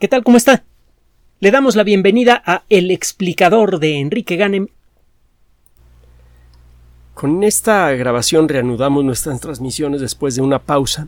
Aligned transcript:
¿Qué 0.00 0.08
tal? 0.08 0.24
¿Cómo 0.24 0.36
está? 0.36 0.64
Le 1.38 1.52
damos 1.52 1.76
la 1.76 1.84
bienvenida 1.84 2.42
a 2.44 2.64
El 2.68 2.90
explicador 2.90 3.78
de 3.78 4.00
Enrique 4.00 4.34
Ganem. 4.34 4.66
Con 7.14 7.44
esta 7.44 7.88
grabación 7.92 8.48
reanudamos 8.48 9.04
nuestras 9.04 9.40
transmisiones 9.40 10.00
después 10.00 10.34
de 10.34 10.42
una 10.42 10.58
pausa 10.58 11.06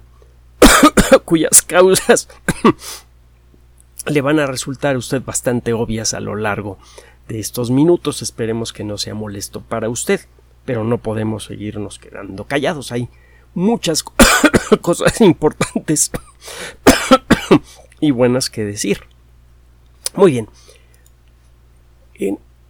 cuyas 1.25 1.63
causas 1.63 2.29
le 4.07 4.21
van 4.21 4.39
a 4.39 4.47
resultar 4.47 4.95
a 4.95 4.99
usted 4.99 5.21
bastante 5.21 5.73
obvias 5.73 6.15
a 6.15 6.21
lo 6.21 6.37
largo 6.37 6.79
de 7.27 7.41
estos 7.41 7.73
minutos. 7.73 8.23
Esperemos 8.23 8.73
que 8.73 8.85
no 8.85 8.99
sea 8.99 9.15
molesto 9.15 9.63
para 9.63 9.89
usted, 9.89 10.21
pero 10.65 10.85
no 10.85 10.99
podemos 10.99 11.45
seguirnos 11.45 11.99
quedando 11.99 12.45
callados. 12.45 12.93
Hay 12.93 13.09
muchas 13.53 14.05
cosas 14.81 15.21
importantes 15.21 16.13
y 18.01 18.11
buenas 18.11 18.51
que 18.51 18.65
decir. 18.65 19.01
Muy 20.15 20.33
bien. 20.33 20.49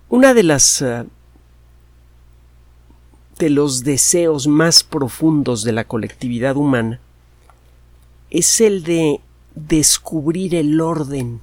una 0.09 0.35
de 0.35 0.43
las 0.43 0.83
eh, 0.83 1.05
de 3.39 3.51
los 3.51 3.85
deseos 3.85 4.47
más 4.47 4.83
profundos 4.83 5.63
de 5.63 5.73
la 5.73 5.85
colectividad 5.85 6.57
humana 6.57 7.01
es 8.31 8.61
el 8.61 8.83
de 8.83 9.21
descubrir 9.55 10.55
el 10.55 10.81
orden 10.81 11.41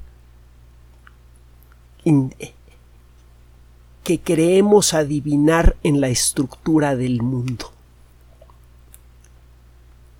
que 4.04 4.20
creemos 4.20 4.94
adivinar 4.94 5.78
en 5.84 6.02
la 6.02 6.10
estructura 6.10 6.96
del 6.96 7.22
mundo. 7.22 7.72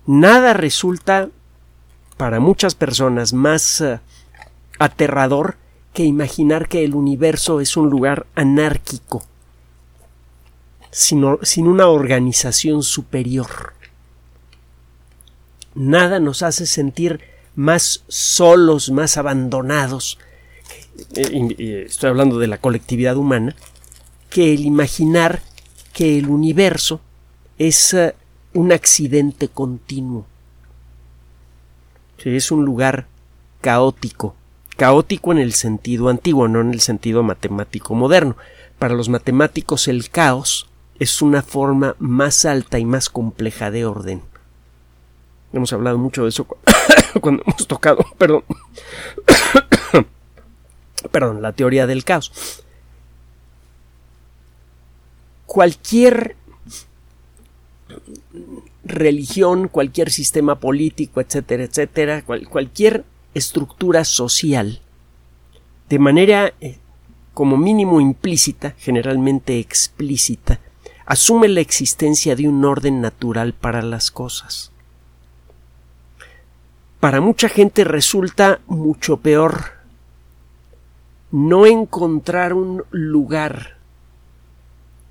Nada 0.06 0.54
resulta 0.54 1.28
para 2.16 2.40
muchas 2.40 2.74
personas 2.74 3.32
más 3.32 3.80
uh, 3.80 3.98
aterrador 4.78 5.56
que 5.92 6.04
imaginar 6.04 6.68
que 6.68 6.84
el 6.84 6.94
universo 6.94 7.60
es 7.60 7.76
un 7.76 7.88
lugar 7.88 8.26
anárquico, 8.34 9.24
sin, 10.90 11.24
sin 11.42 11.66
una 11.66 11.86
organización 11.86 12.82
superior. 12.82 13.74
Nada 15.74 16.20
nos 16.20 16.42
hace 16.42 16.66
sentir 16.66 17.20
más 17.54 18.04
solos, 18.08 18.90
más 18.90 19.16
abandonados, 19.16 20.18
eh, 21.16 21.84
estoy 21.86 22.10
hablando 22.10 22.38
de 22.38 22.48
la 22.48 22.58
colectividad 22.58 23.16
humana, 23.16 23.54
que 24.30 24.52
el 24.52 24.60
imaginar 24.60 25.42
que 25.92 26.18
el 26.18 26.28
universo 26.28 27.00
es 27.58 27.94
uh, 27.94 28.10
un 28.52 28.72
accidente 28.72 29.48
continuo 29.48 30.26
es 32.24 32.50
un 32.50 32.64
lugar 32.64 33.06
caótico, 33.60 34.34
caótico 34.76 35.32
en 35.32 35.38
el 35.38 35.52
sentido 35.52 36.08
antiguo, 36.08 36.48
no 36.48 36.60
en 36.60 36.72
el 36.72 36.80
sentido 36.80 37.22
matemático 37.22 37.94
moderno. 37.94 38.36
Para 38.78 38.94
los 38.94 39.08
matemáticos 39.08 39.88
el 39.88 40.10
caos 40.10 40.68
es 40.98 41.22
una 41.22 41.42
forma 41.42 41.96
más 41.98 42.44
alta 42.44 42.78
y 42.78 42.84
más 42.84 43.08
compleja 43.08 43.70
de 43.70 43.84
orden. 43.84 44.22
Hemos 45.52 45.72
hablado 45.72 45.98
mucho 45.98 46.24
de 46.24 46.30
eso 46.30 46.46
cuando 47.20 47.42
hemos 47.46 47.66
tocado, 47.66 48.04
perdón, 48.18 48.44
perdón, 51.10 51.42
la 51.42 51.52
teoría 51.52 51.86
del 51.86 52.04
caos. 52.04 52.62
Cualquier 55.46 56.36
religión, 58.84 59.68
cualquier 59.68 60.10
sistema 60.10 60.56
político, 60.56 61.20
etcétera, 61.20 61.64
etcétera, 61.64 62.24
cualquier 62.24 63.04
estructura 63.34 64.04
social, 64.04 64.80
de 65.88 65.98
manera 65.98 66.52
eh, 66.60 66.78
como 67.32 67.56
mínimo 67.56 68.00
implícita, 68.00 68.74
generalmente 68.78 69.58
explícita, 69.58 70.60
asume 71.06 71.48
la 71.48 71.60
existencia 71.60 72.36
de 72.36 72.48
un 72.48 72.64
orden 72.64 73.00
natural 73.00 73.52
para 73.52 73.82
las 73.82 74.10
cosas. 74.10 74.70
Para 77.00 77.20
mucha 77.20 77.48
gente 77.48 77.84
resulta 77.84 78.60
mucho 78.66 79.18
peor 79.18 79.74
no 81.30 81.66
encontrar 81.66 82.54
un 82.54 82.84
lugar 82.90 83.78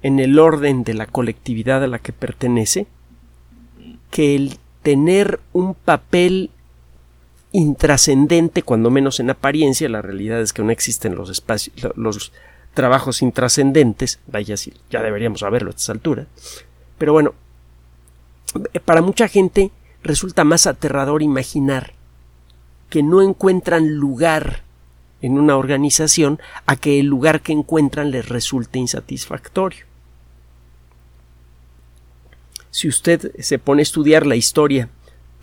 en 0.01 0.19
el 0.19 0.39
orden 0.39 0.83
de 0.83 0.93
la 0.93 1.05
colectividad 1.05 1.83
a 1.83 1.87
la 1.87 1.99
que 1.99 2.13
pertenece, 2.13 2.87
que 4.13 4.35
el 4.35 4.59
tener 4.83 5.39
un 5.53 5.73
papel 5.73 6.51
intrascendente, 7.51 8.61
cuando 8.61 8.91
menos 8.91 9.19
en 9.19 9.31
apariencia, 9.31 9.89
la 9.89 10.03
realidad 10.03 10.39
es 10.39 10.53
que 10.53 10.61
no 10.61 10.69
existen 10.69 11.15
los 11.15 11.31
espacios, 11.31 11.75
los 11.95 12.31
trabajos 12.75 13.23
intrascendentes, 13.23 14.19
vaya 14.27 14.55
si 14.55 14.71
ya 14.91 15.01
deberíamos 15.01 15.39
saberlo 15.39 15.69
a 15.69 15.71
estas 15.71 15.89
alturas, 15.89 16.27
pero 16.99 17.11
bueno, 17.11 17.33
para 18.85 19.01
mucha 19.01 19.27
gente 19.27 19.71
resulta 20.03 20.43
más 20.43 20.67
aterrador 20.67 21.23
imaginar 21.23 21.93
que 22.91 23.01
no 23.01 23.23
encuentran 23.23 23.95
lugar 23.95 24.61
en 25.21 25.39
una 25.39 25.57
organización 25.57 26.39
a 26.67 26.75
que 26.75 26.99
el 26.99 27.07
lugar 27.07 27.41
que 27.41 27.53
encuentran 27.53 28.11
les 28.11 28.29
resulte 28.29 28.77
insatisfactorio 28.77 29.85
si 32.73 32.87
usted 32.87 33.31
se 33.39 33.59
pone 33.59 33.81
a 33.81 33.83
estudiar 33.83 34.25
la 34.25 34.35
historia 34.35 34.89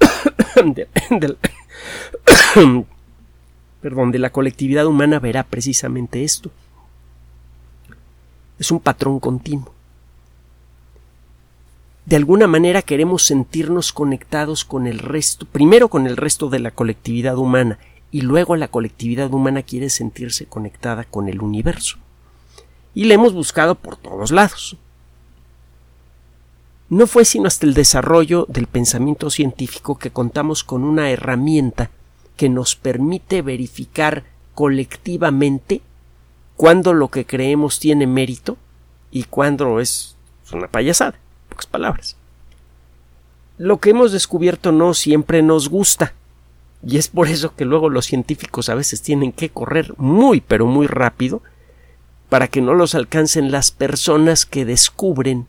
de, 3.82 4.18
la 4.18 4.30
colectividad 4.30 4.84
humana, 4.84 5.20
verá 5.20 5.44
precisamente 5.44 6.24
esto. 6.24 6.50
Es 8.58 8.72
un 8.72 8.80
patrón 8.80 9.20
continuo. 9.20 9.72
De 12.04 12.16
alguna 12.16 12.48
manera 12.48 12.82
queremos 12.82 13.24
sentirnos 13.24 13.92
conectados 13.92 14.64
con 14.64 14.88
el 14.88 14.98
resto, 14.98 15.46
primero 15.46 15.86
con 15.86 16.08
el 16.08 16.16
resto 16.16 16.50
de 16.50 16.58
la 16.58 16.72
colectividad 16.72 17.38
humana, 17.38 17.78
y 18.10 18.22
luego 18.22 18.56
la 18.56 18.66
colectividad 18.66 19.32
humana 19.32 19.62
quiere 19.62 19.88
sentirse 19.88 20.46
conectada 20.46 21.04
con 21.04 21.28
el 21.28 21.40
universo. 21.42 21.98
Y 22.92 23.04
la 23.04 23.14
hemos 23.14 23.34
buscado 23.34 23.76
por 23.76 23.96
todos 23.96 24.32
lados. 24.32 24.76
No 26.90 27.06
fue 27.06 27.24
sino 27.24 27.46
hasta 27.46 27.66
el 27.66 27.74
desarrollo 27.74 28.46
del 28.48 28.66
pensamiento 28.66 29.30
científico 29.30 29.96
que 29.96 30.10
contamos 30.10 30.64
con 30.64 30.82
una 30.82 31.10
herramienta 31.10 31.88
que 32.36 32.48
nos 32.48 32.74
permite 32.74 33.42
verificar 33.42 34.24
colectivamente 34.56 35.82
cuándo 36.56 36.92
lo 36.92 37.06
que 37.06 37.24
creemos 37.24 37.78
tiene 37.78 38.08
mérito 38.08 38.56
y 39.12 39.22
cuándo 39.22 39.78
es 39.78 40.16
una 40.52 40.66
payasada, 40.66 41.14
pocas 41.48 41.66
palabras. 41.66 42.16
Lo 43.56 43.78
que 43.78 43.90
hemos 43.90 44.10
descubierto 44.10 44.72
no 44.72 44.92
siempre 44.92 45.42
nos 45.42 45.68
gusta, 45.68 46.14
y 46.84 46.96
es 46.96 47.06
por 47.06 47.28
eso 47.28 47.54
que 47.54 47.66
luego 47.66 47.88
los 47.88 48.06
científicos 48.06 48.68
a 48.68 48.74
veces 48.74 49.00
tienen 49.00 49.30
que 49.30 49.50
correr 49.50 49.94
muy 49.96 50.40
pero 50.40 50.66
muy 50.66 50.88
rápido 50.88 51.40
para 52.28 52.48
que 52.48 52.60
no 52.60 52.74
los 52.74 52.96
alcancen 52.96 53.52
las 53.52 53.70
personas 53.70 54.44
que 54.44 54.64
descubren 54.64 55.46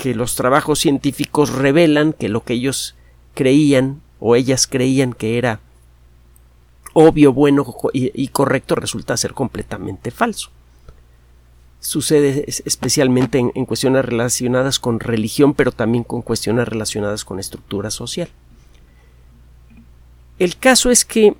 que 0.00 0.14
los 0.14 0.34
trabajos 0.34 0.78
científicos 0.78 1.50
revelan 1.50 2.14
que 2.14 2.30
lo 2.30 2.42
que 2.42 2.54
ellos 2.54 2.96
creían 3.34 4.00
o 4.18 4.34
ellas 4.34 4.66
creían 4.66 5.12
que 5.12 5.36
era 5.36 5.60
obvio, 6.94 7.34
bueno 7.34 7.66
y, 7.92 8.28
correcto 8.28 8.76
resulta 8.76 9.18
ser 9.18 9.34
completamente 9.34 10.10
falso. 10.10 10.50
Sucede 11.80 12.46
especialmente 12.46 13.38
en, 13.38 13.52
en 13.54 13.66
cuestiones 13.66 14.02
relacionadas 14.06 14.78
con 14.78 15.00
religión, 15.00 15.52
pero 15.52 15.70
también 15.70 16.02
con 16.02 16.22
cuestiones 16.22 16.66
relacionadas 16.66 17.26
con 17.26 17.38
estructura 17.38 17.90
social. 17.90 18.30
El 20.38 20.56
caso 20.56 20.90
es 20.90 21.04
que 21.04 21.34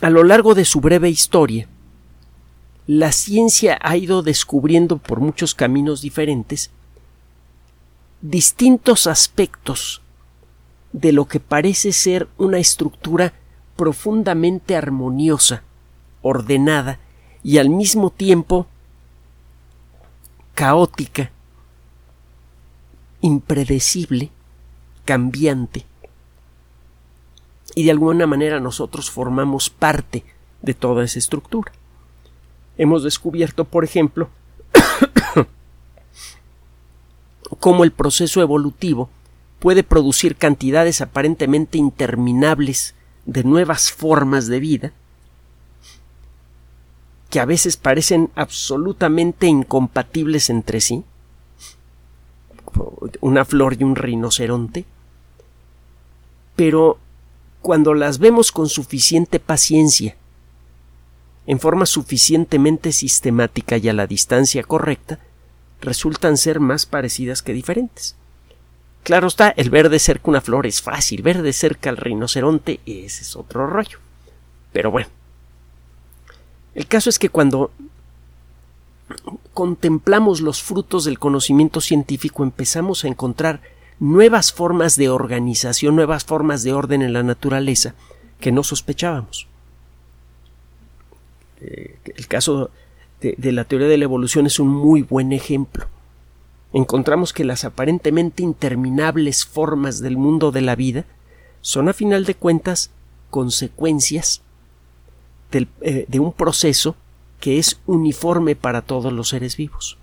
a 0.00 0.08
lo 0.08 0.24
largo 0.24 0.54
de 0.54 0.64
su 0.64 0.80
breve 0.80 1.10
historia, 1.10 1.68
la 2.86 3.12
ciencia 3.12 3.78
ha 3.82 3.94
ido 3.98 4.22
descubriendo 4.22 4.96
por 4.96 5.20
muchos 5.20 5.54
caminos 5.54 6.00
diferentes 6.00 6.70
distintos 8.24 9.06
aspectos 9.06 10.00
de 10.94 11.12
lo 11.12 11.26
que 11.26 11.40
parece 11.40 11.92
ser 11.92 12.26
una 12.38 12.56
estructura 12.58 13.34
profundamente 13.76 14.76
armoniosa, 14.76 15.62
ordenada 16.22 16.98
y 17.42 17.58
al 17.58 17.68
mismo 17.68 18.08
tiempo 18.08 18.66
caótica, 20.54 21.32
impredecible, 23.20 24.30
cambiante. 25.04 25.84
Y 27.74 27.84
de 27.84 27.90
alguna 27.90 28.26
manera 28.26 28.58
nosotros 28.58 29.10
formamos 29.10 29.68
parte 29.68 30.24
de 30.62 30.72
toda 30.72 31.04
esa 31.04 31.18
estructura. 31.18 31.72
Hemos 32.78 33.02
descubierto, 33.02 33.66
por 33.66 33.84
ejemplo, 33.84 34.30
cómo 37.60 37.84
el 37.84 37.92
proceso 37.92 38.40
evolutivo 38.40 39.08
puede 39.58 39.82
producir 39.82 40.36
cantidades 40.36 41.00
aparentemente 41.00 41.78
interminables 41.78 42.94
de 43.26 43.44
nuevas 43.44 43.92
formas 43.92 44.46
de 44.46 44.60
vida 44.60 44.92
que 47.30 47.40
a 47.40 47.46
veces 47.46 47.76
parecen 47.76 48.30
absolutamente 48.36 49.46
incompatibles 49.46 50.50
entre 50.50 50.80
sí, 50.80 51.02
una 53.20 53.44
flor 53.44 53.76
y 53.78 53.82
un 53.82 53.96
rinoceronte, 53.96 54.84
pero 56.54 56.98
cuando 57.60 57.94
las 57.94 58.18
vemos 58.18 58.52
con 58.52 58.68
suficiente 58.68 59.40
paciencia, 59.40 60.16
en 61.46 61.58
forma 61.58 61.86
suficientemente 61.86 62.92
sistemática 62.92 63.78
y 63.78 63.88
a 63.88 63.92
la 63.92 64.06
distancia 64.06 64.62
correcta, 64.62 65.18
resultan 65.84 66.36
ser 66.36 66.60
más 66.60 66.86
parecidas 66.86 67.42
que 67.42 67.52
diferentes. 67.52 68.16
Claro 69.04 69.26
está, 69.26 69.50
el 69.50 69.70
ver 69.70 69.90
de 69.90 69.98
cerca 69.98 70.30
una 70.30 70.40
flor 70.40 70.66
es 70.66 70.80
fácil, 70.80 71.22
ver 71.22 71.42
de 71.42 71.52
cerca 71.52 71.90
al 71.90 71.98
rinoceronte 71.98 72.80
ese 72.86 73.22
es 73.22 73.36
otro 73.36 73.66
rollo. 73.66 73.98
Pero 74.72 74.90
bueno, 74.90 75.08
el 76.74 76.86
caso 76.86 77.10
es 77.10 77.18
que 77.18 77.28
cuando 77.28 77.70
contemplamos 79.52 80.40
los 80.40 80.62
frutos 80.62 81.04
del 81.04 81.18
conocimiento 81.18 81.80
científico 81.80 82.42
empezamos 82.42 83.04
a 83.04 83.08
encontrar 83.08 83.60
nuevas 84.00 84.52
formas 84.52 84.96
de 84.96 85.10
organización, 85.10 85.94
nuevas 85.94 86.24
formas 86.24 86.62
de 86.62 86.72
orden 86.72 87.02
en 87.02 87.12
la 87.12 87.22
naturaleza 87.22 87.94
que 88.40 88.52
no 88.52 88.64
sospechábamos. 88.64 89.46
Eh, 91.60 91.98
el 92.16 92.26
caso 92.26 92.70
de, 93.32 93.52
la 93.52 93.64
teoría 93.64 93.88
de 93.88 93.98
la 93.98 94.04
evolución 94.04 94.46
es 94.46 94.58
un 94.60 94.68
muy 94.68 95.02
buen 95.02 95.32
ejemplo. 95.32 95.86
Encontramos 96.72 97.32
que 97.32 97.44
las 97.44 97.64
aparentemente 97.64 98.42
interminables 98.42 99.46
formas 99.46 100.00
del 100.00 100.16
mundo 100.16 100.50
de 100.50 100.60
la 100.60 100.76
vida 100.76 101.04
son 101.60 101.88
a 101.88 101.92
final 101.92 102.24
de 102.24 102.34
cuentas 102.34 102.90
consecuencias 103.30 104.42
eh, 105.52 106.06
de 106.08 106.20
un 106.20 106.32
proceso 106.32 106.96
que 107.40 107.58
es 107.58 107.80
uniforme 107.86 108.56
para 108.56 108.82
todos 108.82 109.12
los 109.12 109.28
seres 109.28 109.56
vivos. 109.56 109.98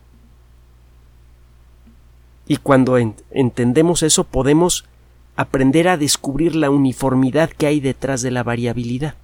Y 2.48 2.58
cuando 2.58 2.98
entendemos 2.98 4.04
eso 4.04 4.24
podemos 4.24 4.86
aprender 5.36 5.88
a 5.88 5.98
descubrir 5.98 6.56
la 6.56 6.70
uniformidad 6.70 7.50
que 7.50 7.68
hay 7.68 7.80
detrás 7.80 8.22
de 8.22 8.32
la 8.32 8.44
variabilidad. 8.44 9.16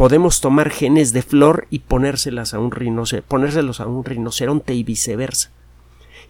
Podemos 0.00 0.40
tomar 0.40 0.70
genes 0.70 1.12
de 1.12 1.20
flor 1.20 1.66
y 1.68 1.80
ponérselas 1.80 2.54
a 2.54 2.58
un 2.58 2.70
ponérselos 3.28 3.80
a 3.80 3.86
un 3.86 4.02
rinoceronte 4.02 4.72
y 4.72 4.82
viceversa 4.82 5.50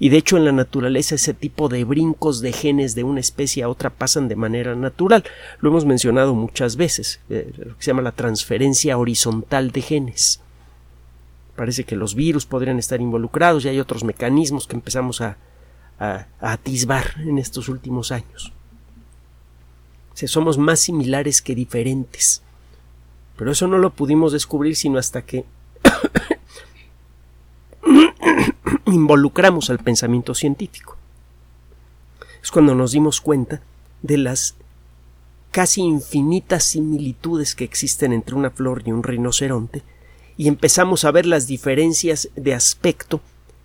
y 0.00 0.08
de 0.08 0.16
hecho 0.16 0.36
en 0.36 0.44
la 0.44 0.50
naturaleza 0.50 1.14
ese 1.14 1.34
tipo 1.34 1.68
de 1.68 1.84
brincos 1.84 2.40
de 2.40 2.52
genes 2.52 2.96
de 2.96 3.04
una 3.04 3.20
especie 3.20 3.62
a 3.62 3.68
otra 3.68 3.90
pasan 3.90 4.26
de 4.26 4.34
manera 4.34 4.74
natural. 4.74 5.22
Lo 5.60 5.68
hemos 5.68 5.84
mencionado 5.84 6.34
muchas 6.34 6.74
veces, 6.74 7.20
eh, 7.30 7.52
lo 7.58 7.76
que 7.76 7.84
se 7.84 7.92
llama 7.92 8.02
la 8.02 8.10
transferencia 8.10 8.98
horizontal 8.98 9.70
de 9.70 9.82
genes. 9.82 10.40
Parece 11.54 11.84
que 11.84 11.94
los 11.94 12.16
virus 12.16 12.46
podrían 12.46 12.80
estar 12.80 13.00
involucrados 13.00 13.64
y 13.64 13.68
hay 13.68 13.78
otros 13.78 14.02
mecanismos 14.02 14.66
que 14.66 14.74
empezamos 14.74 15.20
a, 15.20 15.36
atisbar 16.40 17.04
en 17.20 17.38
estos 17.38 17.68
últimos 17.68 18.10
años. 18.10 18.52
Somos 20.14 20.58
más 20.58 20.80
similares 20.80 21.40
que 21.40 21.54
diferentes. 21.54 22.42
Pero 23.40 23.52
eso 23.52 23.66
no 23.66 23.78
lo 23.78 23.88
pudimos 23.88 24.32
descubrir 24.32 24.76
sino 24.76 24.98
hasta 24.98 25.22
que 25.22 25.46
involucramos 28.84 29.70
al 29.70 29.78
pensamiento 29.78 30.34
científico. 30.34 30.98
Es 32.42 32.50
cuando 32.50 32.74
nos 32.74 32.92
dimos 32.92 33.22
cuenta 33.22 33.62
de 34.02 34.18
las 34.18 34.56
casi 35.52 35.80
infinitas 35.80 36.64
similitudes 36.64 37.54
que 37.54 37.64
existen 37.64 38.12
entre 38.12 38.34
una 38.34 38.50
flor 38.50 38.82
y 38.84 38.92
un 38.92 39.02
rinoceronte 39.02 39.84
y 40.36 40.46
empezamos 40.46 41.06
a 41.06 41.10
ver 41.10 41.24
las 41.24 41.46
diferencias 41.46 42.28
de 42.36 42.52
aspecto 42.52 43.22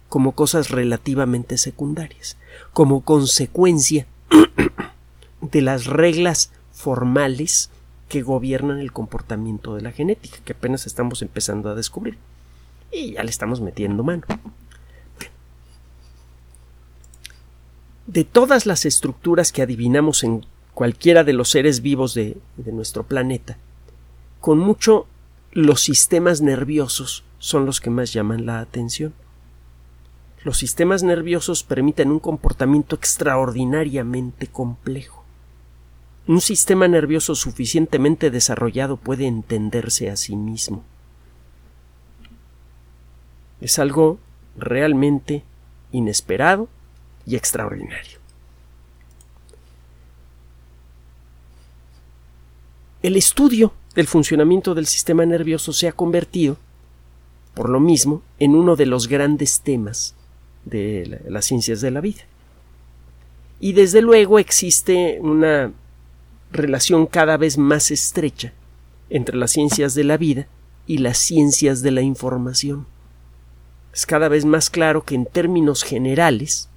como 0.07 0.31
cosas 0.31 0.69
relativamente 0.69 1.57
secundarias, 1.57 2.37
como 2.71 3.01
consecuencia 3.01 4.07
de 5.41 5.61
las 5.61 5.85
reglas 5.85 6.53
formales 6.71 7.71
que 8.09 8.21
gobiernan 8.21 8.79
el 8.79 8.91
comportamiento 8.91 9.75
de 9.75 9.81
la 9.81 9.91
genética, 9.91 10.37
que 10.45 10.53
apenas 10.53 10.85
estamos 10.85 11.21
empezando 11.21 11.69
a 11.69 11.75
descubrir. 11.75 12.17
Y 12.91 13.13
ya 13.13 13.23
le 13.23 13.29
estamos 13.29 13.61
metiendo 13.61 14.03
mano. 14.03 14.25
de 18.07 18.23
todas 18.23 18.65
las 18.65 18.85
estructuras 18.85 19.51
que 19.51 19.61
adivinamos 19.61 20.23
en 20.23 20.45
cualquiera 20.73 21.23
de 21.23 21.33
los 21.33 21.49
seres 21.49 21.81
vivos 21.81 22.13
de, 22.13 22.37
nuestro 22.57 23.03
planeta, 23.03 23.57
con 24.39 24.59
mucho 24.59 25.07
los 25.51 25.81
sistemas 25.81 26.41
nerviosos 26.41 27.23
son 27.39 27.65
los 27.65 27.81
que 27.81 27.89
más 27.89 28.13
llaman 28.13 28.45
la 28.45 28.59
atención. 28.59 29.13
Los 30.43 30.57
sistemas 30.57 31.01
nerviosos 31.01 31.63
permiten 31.63 32.11
un 32.11 32.19
comportamiento 32.19 32.95
extraordinariamente 32.95 34.47
complejo. 34.47 35.24
Un 36.27 36.41
sistema 36.41 36.87
nervioso 36.87 37.35
suficientemente 37.35 38.31
desarrollado 38.31 38.97
puede 38.97 39.27
entenderse 39.27 40.09
a 40.09 40.15
sí 40.15 40.35
mismo. 40.35 40.83
Es 43.61 43.77
algo 43.77 44.17
realmente 44.57 45.43
inesperado 45.91 46.67
y 47.27 47.35
extraordinario. 47.35 48.19
El 53.03 53.15
estudio 53.17 53.71
del 53.93 54.07
funcionamiento 54.07 54.73
del 54.73 54.87
sistema 54.87 55.27
nervioso 55.27 55.73
se 55.73 55.87
ha 55.87 55.91
convertido, 55.91 56.57
por 57.53 57.69
lo 57.69 57.79
mismo, 57.79 58.23
en 58.39 58.55
uno 58.55 58.75
de 58.75 58.87
los 58.87 59.07
grandes 59.07 59.61
temas 59.61 60.15
de 60.65 61.21
las 61.29 61.45
ciencias 61.45 61.81
de 61.81 61.91
la 61.91 62.01
vida. 62.01 62.23
Y 63.59 63.73
desde 63.73 64.01
luego 64.01 64.39
existe 64.39 65.19
una 65.21 65.71
relación 66.55 67.05
cada 67.05 67.37
vez 67.37 67.57
más 67.57 67.91
estrecha 67.91 68.53
entre 69.09 69.37
las 69.37 69.51
ciencias 69.51 69.93
de 69.95 70.03
la 70.03 70.17
vida 70.17 70.47
y 70.87 70.97
las 70.99 71.17
ciencias 71.17 71.81
de 71.81 71.91
la 71.91 72.01
información. 72.01 72.85
Es 73.93 74.05
cada 74.05 74.27
vez 74.27 74.45
más 74.45 74.69
claro 74.69 75.03
que 75.03 75.15
en 75.15 75.25
términos 75.25 75.83
generales 75.83 76.69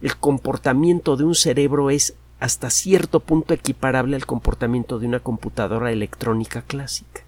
el 0.00 0.16
comportamiento 0.16 1.16
de 1.16 1.24
un 1.24 1.34
cerebro 1.34 1.90
es 1.90 2.14
hasta 2.40 2.70
cierto 2.70 3.20
punto 3.20 3.54
equiparable 3.54 4.16
al 4.16 4.26
comportamiento 4.26 4.98
de 4.98 5.06
una 5.06 5.20
computadora 5.20 5.92
electrónica 5.92 6.62
clásica. 6.62 7.22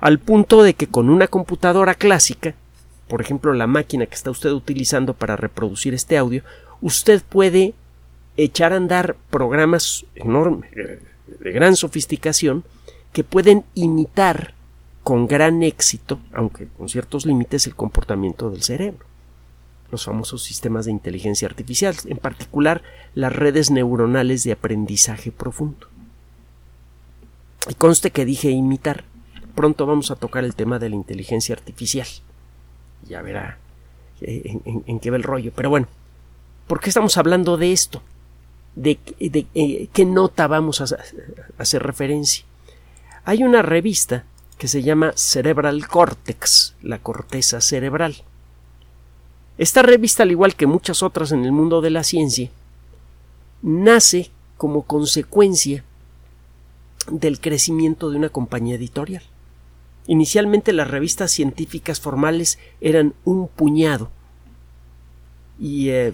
Al 0.00 0.20
punto 0.20 0.62
de 0.62 0.74
que 0.74 0.86
con 0.86 1.10
una 1.10 1.26
computadora 1.26 1.96
clásica, 1.96 2.54
por 3.08 3.20
ejemplo 3.20 3.52
la 3.52 3.66
máquina 3.66 4.06
que 4.06 4.14
está 4.14 4.30
usted 4.30 4.52
utilizando 4.52 5.14
para 5.14 5.34
reproducir 5.34 5.92
este 5.92 6.16
audio, 6.16 6.44
usted 6.80 7.20
puede 7.28 7.74
echar 8.36 8.72
a 8.72 8.76
andar 8.76 9.16
programas 9.30 10.06
enormes, 10.14 10.70
de 10.72 11.52
gran 11.52 11.76
sofisticación, 11.76 12.64
que 13.12 13.24
pueden 13.24 13.64
imitar 13.74 14.54
con 15.02 15.26
gran 15.26 15.62
éxito, 15.62 16.18
aunque 16.32 16.68
con 16.68 16.88
ciertos 16.88 17.26
límites, 17.26 17.66
el 17.66 17.74
comportamiento 17.74 18.50
del 18.50 18.62
cerebro 18.62 19.06
los 19.92 20.06
famosos 20.06 20.42
sistemas 20.42 20.86
de 20.86 20.90
inteligencia 20.90 21.46
artificial, 21.46 21.94
en 22.06 22.16
particular 22.16 22.82
las 23.14 23.32
redes 23.32 23.70
neuronales 23.70 24.42
de 24.42 24.52
aprendizaje 24.52 25.30
profundo. 25.30 25.86
Y 27.68 27.74
conste 27.74 28.10
que 28.10 28.24
dije 28.24 28.50
imitar. 28.50 29.04
Pronto 29.54 29.84
vamos 29.84 30.10
a 30.10 30.16
tocar 30.16 30.44
el 30.44 30.54
tema 30.54 30.78
de 30.78 30.88
la 30.88 30.96
inteligencia 30.96 31.54
artificial. 31.54 32.08
Ya 33.06 33.20
verá 33.20 33.58
eh, 34.22 34.58
en, 34.64 34.98
qué 34.98 35.10
va 35.10 35.18
el 35.18 35.22
rollo. 35.22 35.52
Pero 35.54 35.68
bueno, 35.68 35.86
¿por 36.66 36.80
qué 36.80 36.88
estamos 36.88 37.18
hablando 37.18 37.58
de 37.58 37.72
esto? 37.72 38.02
¿De, 38.74 38.98
eh, 39.20 39.88
qué 39.92 40.04
nota 40.04 40.46
vamos 40.46 40.80
a, 40.80 40.86
hacer 41.58 41.82
referencia? 41.82 42.44
Hay 43.24 43.44
una 43.44 43.62
revista 43.62 44.24
que 44.58 44.68
se 44.68 44.82
llama 44.82 45.12
Cerebral 45.16 45.86
Cortex, 45.86 46.74
la 46.82 46.98
corteza 46.98 47.60
cerebral 47.60 48.24
esta 49.58 49.82
revista, 49.82 50.22
al 50.22 50.30
igual 50.30 50.56
que 50.56 50.66
muchas 50.66 51.02
otras 51.02 51.32
en 51.32 51.44
el 51.44 51.52
mundo 51.52 51.80
de 51.80 51.90
la 51.90 52.04
ciencia, 52.04 52.50
nace 53.60 54.30
como 54.56 54.82
consecuencia 54.82 55.84
del 57.10 57.40
crecimiento 57.40 58.10
de 58.10 58.16
una 58.16 58.28
compañía 58.28 58.76
editorial. 58.76 59.22
Inicialmente 60.06 60.72
las 60.72 60.88
revistas 60.88 61.30
científicas 61.30 62.00
formales 62.00 62.58
eran 62.80 63.14
un 63.24 63.46
puñado 63.46 64.10
y 65.60 65.90
eh, 65.90 66.12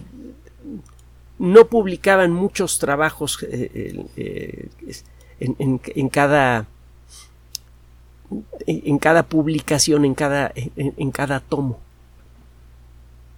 no 1.39 1.67
publicaban 1.67 2.31
muchos 2.31 2.79
trabajos 2.79 3.39
eh, 3.43 4.05
eh, 4.17 4.69
en, 5.39 6.09
cada 6.09 6.67
en 8.67 8.99
cada 8.99 9.23
publicación, 9.23 10.05
en 10.05 10.13
cada, 10.13 10.51
en 10.55 11.11
cada 11.11 11.39
tomo. 11.39 11.79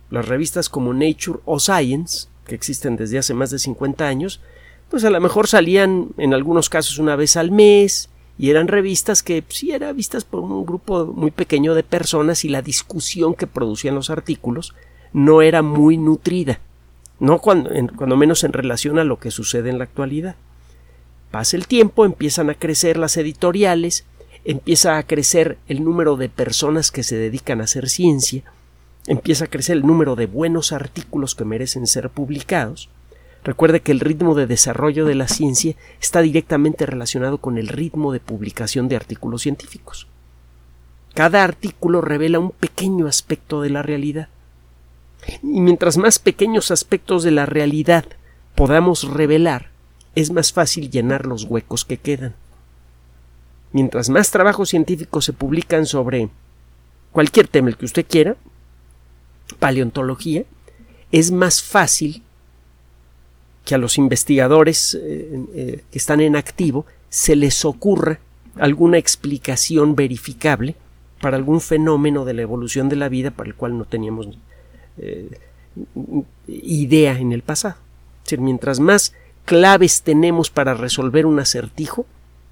Las 0.09 0.27
revistas 0.27 0.67
como 0.67 0.93
Nature 0.93 1.39
o 1.45 1.59
Science, 1.59 2.27
que 2.45 2.55
existen 2.55 2.97
desde 2.97 3.17
hace 3.17 3.33
más 3.33 3.51
de 3.51 3.59
50 3.59 4.05
años, 4.05 4.41
pues 4.89 5.05
a 5.05 5.09
lo 5.09 5.21
mejor 5.21 5.47
salían 5.47 6.09
en 6.17 6.33
algunos 6.33 6.69
casos 6.69 6.97
una 6.97 7.15
vez 7.15 7.37
al 7.37 7.49
mes 7.49 8.09
y 8.37 8.49
eran 8.49 8.67
revistas 8.67 9.23
que 9.23 9.41
sí 9.47 9.71
eran 9.71 9.95
vistas 9.95 10.25
por 10.25 10.41
un 10.41 10.65
grupo 10.65 11.05
muy 11.05 11.31
pequeño 11.31 11.73
de 11.73 11.83
personas 11.83 12.43
y 12.43 12.49
la 12.49 12.61
discusión 12.61 13.33
que 13.33 13.47
producían 13.47 13.95
los 13.95 14.09
artículos 14.09 14.75
no 15.13 15.41
era 15.41 15.61
muy 15.61 15.95
nutrida, 15.97 16.59
no 17.21 17.37
cuando, 17.37 17.69
cuando 17.95 18.17
menos 18.17 18.43
en 18.43 18.51
relación 18.51 18.97
a 18.97 19.03
lo 19.03 19.19
que 19.19 19.29
sucede 19.29 19.69
en 19.69 19.77
la 19.77 19.83
actualidad. 19.83 20.35
Pasa 21.29 21.55
el 21.55 21.67
tiempo, 21.67 22.03
empiezan 22.03 22.49
a 22.49 22.55
crecer 22.55 22.97
las 22.97 23.15
editoriales, 23.15 24.05
empieza 24.43 24.97
a 24.97 25.03
crecer 25.03 25.59
el 25.67 25.83
número 25.83 26.17
de 26.17 26.29
personas 26.29 26.89
que 26.89 27.03
se 27.03 27.15
dedican 27.15 27.61
a 27.61 27.65
hacer 27.65 27.89
ciencia, 27.89 28.43
empieza 29.05 29.45
a 29.45 29.49
crecer 29.49 29.77
el 29.77 29.85
número 29.85 30.15
de 30.15 30.25
buenos 30.25 30.71
artículos 30.71 31.35
que 31.35 31.45
merecen 31.45 31.85
ser 31.85 32.09
publicados. 32.09 32.89
Recuerde 33.43 33.81
que 33.81 33.91
el 33.91 33.99
ritmo 33.99 34.33
de 34.33 34.47
desarrollo 34.47 35.05
de 35.05 35.13
la 35.13 35.27
ciencia 35.27 35.75
está 36.01 36.21
directamente 36.21 36.87
relacionado 36.87 37.37
con 37.37 37.59
el 37.59 37.67
ritmo 37.67 38.13
de 38.13 38.19
publicación 38.19 38.87
de 38.87 38.95
artículos 38.95 39.43
científicos. 39.43 40.07
Cada 41.13 41.43
artículo 41.43 42.01
revela 42.01 42.39
un 42.39 42.49
pequeño 42.49 43.05
aspecto 43.05 43.61
de 43.61 43.69
la 43.69 43.83
realidad. 43.83 44.29
Y 45.43 45.61
mientras 45.61 45.97
más 45.97 46.19
pequeños 46.19 46.71
aspectos 46.71 47.23
de 47.23 47.31
la 47.31 47.45
realidad 47.45 48.05
podamos 48.55 49.07
revelar, 49.09 49.69
es 50.15 50.31
más 50.31 50.51
fácil 50.51 50.89
llenar 50.89 51.25
los 51.25 51.43
huecos 51.45 51.85
que 51.85 51.97
quedan. 51.97 52.35
Mientras 53.71 54.09
más 54.09 54.31
trabajos 54.31 54.69
científicos 54.69 55.25
se 55.25 55.33
publican 55.33 55.85
sobre 55.85 56.29
cualquier 57.11 57.47
tema 57.47 57.69
el 57.69 57.77
que 57.77 57.85
usted 57.85 58.05
quiera, 58.07 58.35
paleontología, 59.59 60.43
es 61.11 61.31
más 61.31 61.61
fácil 61.61 62.23
que 63.65 63.75
a 63.75 63.77
los 63.77 63.97
investigadores 63.97 64.95
eh, 64.95 65.45
eh, 65.53 65.83
que 65.91 65.97
están 65.97 66.19
en 66.19 66.35
activo 66.35 66.85
se 67.09 67.35
les 67.35 67.63
ocurra 67.63 68.19
alguna 68.55 68.97
explicación 68.97 69.95
verificable 69.95 70.75
para 71.21 71.37
algún 71.37 71.61
fenómeno 71.61 72.25
de 72.25 72.33
la 72.33 72.41
evolución 72.41 72.89
de 72.89 72.95
la 72.95 73.07
vida 73.07 73.31
para 73.31 73.49
el 73.49 73.55
cual 73.55 73.77
no 73.77 73.85
teníamos 73.85 74.29
eh, 74.97 75.29
idea 76.47 77.17
en 77.17 77.31
el 77.31 77.41
pasado. 77.41 77.75
Es 78.19 78.23
decir, 78.25 78.41
mientras 78.41 78.79
más 78.79 79.13
claves 79.45 80.01
tenemos 80.03 80.49
para 80.49 80.73
resolver 80.73 81.25
un 81.25 81.39
acertijo, 81.39 82.05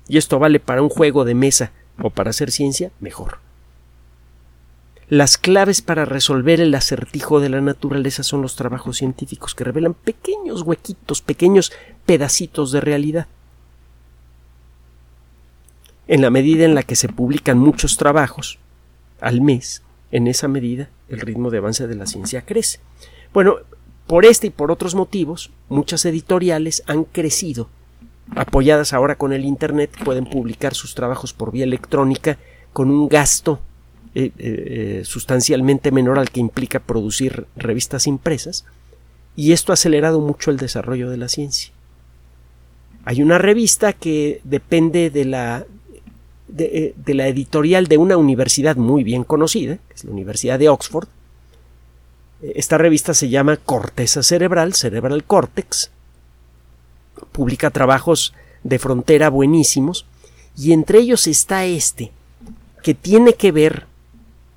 y 0.08 0.18
esto 0.18 0.40
vale 0.40 0.60
para 0.60 0.82
un 0.82 0.90
juego 0.90 1.26
de 1.26 1.36
mesa 1.36 1.72
o 2.02 2.10
para 2.10 2.32
hacer 2.32 2.52
ciencia, 2.52 2.92
mejor. 3.00 3.40
Las 5.10 5.40
claves 5.40 5.82
para 5.82 6.06
resolver 6.06 6.62
el 6.62 6.74
acertijo 6.76 7.40
de 7.40 7.50
la 7.50 7.62
naturaleza 7.62 8.22
son 8.22 8.44
los 8.44 8.56
trabajos 8.56 8.98
científicos 8.98 9.56
que 9.56 9.64
revelan 9.64 9.96
pequeños 9.96 10.62
huequitos, 10.62 11.24
pequeños 11.24 11.72
pedacitos 12.06 12.72
de 12.72 12.80
realidad. 12.80 13.28
En 16.08 16.22
la 16.22 16.30
medida 16.30 16.66
en 16.66 16.76
la 16.76 16.84
que 16.84 16.96
se 16.96 17.10
publican 17.10 17.58
muchos 17.58 17.98
trabajos 17.98 18.60
al 19.20 19.42
mes, 19.42 19.82
en 20.12 20.28
esa 20.28 20.48
medida 20.48 20.90
el 21.08 21.22
ritmo 21.22 21.50
de 21.50 21.60
avance 21.60 21.88
de 21.88 21.96
la 21.96 22.06
ciencia 22.06 22.42
crece. 22.42 22.80
Bueno, 23.34 23.58
por 24.08 24.26
este 24.26 24.48
y 24.48 24.50
por 24.50 24.72
otros 24.72 24.96
motivos, 24.96 25.52
muchas 25.70 26.06
editoriales 26.06 26.84
han 26.88 27.04
crecido 27.04 27.70
apoyadas 28.36 28.94
ahora 28.94 29.16
con 29.16 29.34
el 29.34 29.46
Internet, 29.46 29.92
pueden 30.04 30.26
publicar 30.26 30.74
sus 30.74 30.96
trabajos 30.96 31.34
por 31.34 31.52
vía 31.52 31.64
electrónica 31.64 32.38
con 32.74 32.92
un 32.92 33.08
gasto 33.08 33.60
eh, 34.16 34.32
eh, 34.38 35.02
sustancialmente 35.06 35.92
menor 35.92 36.20
al 36.20 36.30
que 36.30 36.40
implica 36.40 36.80
producir 36.80 37.46
revistas 37.56 38.08
impresas, 38.08 38.66
y 39.36 39.52
esto 39.52 39.72
ha 39.72 39.76
acelerado 39.76 40.20
mucho 40.20 40.52
el 40.52 40.58
desarrollo 40.58 41.10
de 41.10 41.18
la 41.18 41.30
ciencia. 41.30 41.72
Hay 43.06 43.22
una 43.22 43.38
revista 43.38 43.94
que 43.94 44.42
depende 44.44 45.10
de 45.10 45.26
la, 45.26 45.66
de, 46.50 46.66
eh, 46.66 46.94
de 46.98 47.14
la 47.14 47.28
editorial 47.28 47.88
de 47.88 47.98
una 47.98 48.18
universidad 48.18 48.76
muy 48.76 49.04
bien 49.04 49.24
conocida, 49.24 49.78
que 49.88 49.96
es 49.96 50.04
la 50.04 50.12
Universidad 50.12 50.60
de 50.60 50.70
Oxford. 50.70 51.08
Esta 52.42 52.78
revista 52.78 53.14
se 53.14 53.30
llama 53.30 53.58
Corteza 53.58 54.24
Cerebral, 54.24 54.74
Cerebral 54.74 55.24
Cortex, 55.24 55.92
publica 57.32 57.70
trabajos 57.70 58.34
de 58.64 58.80
frontera 58.80 59.30
buenísimos, 59.30 60.06
y 60.58 60.74
entre 60.74 61.00
ellos 61.00 61.28
está 61.28 61.66
este, 61.66 62.12
que 62.84 62.94
tiene 62.94 63.34
que 63.34 63.52
ver 63.52 63.86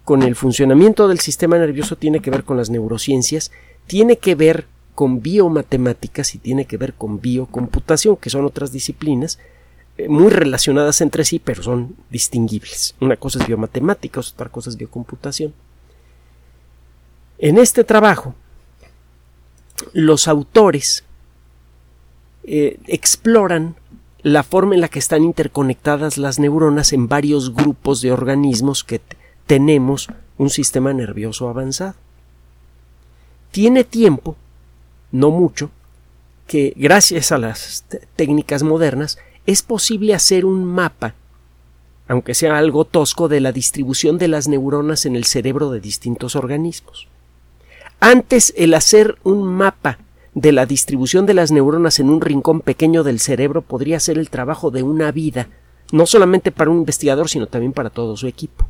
con 0.05 0.23
el 0.23 0.35
funcionamiento 0.35 1.09
del 1.09 1.21
sistema 1.21 1.59
nervioso, 1.59 1.97
tiene 1.97 2.21
que 2.21 2.31
ver 2.31 2.45
con 2.45 2.57
las 2.57 2.71
neurociencias, 2.71 3.53
tiene 3.87 4.17
que 4.17 4.35
ver 4.35 4.67
con 4.95 5.23
biomatemáticas 5.23 6.35
y 6.35 6.39
tiene 6.39 6.65
que 6.65 6.77
ver 6.77 6.95
con 6.95 7.21
biocomputación, 7.21 8.17
que 8.17 8.31
son 8.31 8.45
otras 8.45 8.73
disciplinas 8.73 9.39
eh, 9.39 9.43
muy 10.09 10.31
relacionadas 10.31 11.01
entre 11.01 11.25
sí, 11.25 11.39
pero 11.39 11.63
son 11.63 11.97
distinguibles. 12.11 12.95
Una 13.01 13.17
cosa 13.17 13.39
es 13.39 13.47
biomatemática, 13.47 14.21
otra 14.21 14.49
cosa 14.49 14.71
es 14.71 14.77
biocomputación. 14.77 15.53
En 17.39 17.59
este 17.59 17.85
trabajo, 17.85 18.35
los 19.93 20.29
autores 20.29 21.05
eh, 22.45 22.79
exploran 22.87 23.77
la 24.23 24.43
forma 24.43 24.75
en 24.75 24.81
la 24.81 24.89
que 24.89 24.99
están 24.99 25.25
interconectadas 25.25 26.17
las 26.17 26.39
neuronas 26.39 26.93
en 26.93 27.09
varios 27.09 27.55
grupos 27.55 28.01
de 28.01 28.13
organismos 28.13 28.85
que 28.85 29.01
tenemos 29.47 30.09
un 30.39 30.51
sistema 30.51 30.93
nervioso 30.93 31.49
avanzado. 31.49 31.95
Tiene 33.51 33.85
tiempo, 33.85 34.37
no 35.11 35.31
mucho, 35.31 35.71
que 36.47 36.73
gracias 36.77 37.33
a 37.33 37.39
las 37.39 37.85
técnicas 38.17 38.63
modernas 38.63 39.19
es 39.47 39.63
posible 39.63 40.15
hacer 40.15 40.45
un 40.45 40.65
mapa, 40.65 41.15
aunque 42.09 42.35
sea 42.35 42.59
algo 42.59 42.85
tosco, 42.85 43.29
de 43.29 43.41
la 43.41 43.53
distribución 43.53 44.19
de 44.19 44.29
las 44.29 44.49
neuronas 44.49 45.07
en 45.07 45.17
el 45.17 45.25
cerebro 45.25 45.71
de 45.71 45.81
distintos 45.81 46.37
organismos. 46.37 47.09
Antes 48.01 48.53
el 48.57 48.75
hacer 48.75 49.17
un 49.23 49.45
mapa 49.45 49.99
de 50.35 50.53
la 50.53 50.67
distribución 50.67 51.27
de 51.27 51.35
las 51.35 51.53
neuronas 51.53 52.01
en 52.01 52.11
un 52.11 52.21
rincón 52.21 52.61
pequeño 52.61 53.05
del 53.05 53.21
cerebro 53.21 53.63
podría 53.63 54.01
ser 54.01 54.19
el 54.19 54.31
trabajo 54.31 54.71
de 54.71 54.83
una 54.83 55.13
vida, 55.13 55.49
no 55.93 56.07
solamente 56.07 56.51
para 56.51 56.71
un 56.71 56.79
investigador, 56.79 57.29
sino 57.29 57.47
también 57.47 57.73
para 57.73 57.91
todo 57.91 58.17
su 58.17 58.27
equipo. 58.27 58.67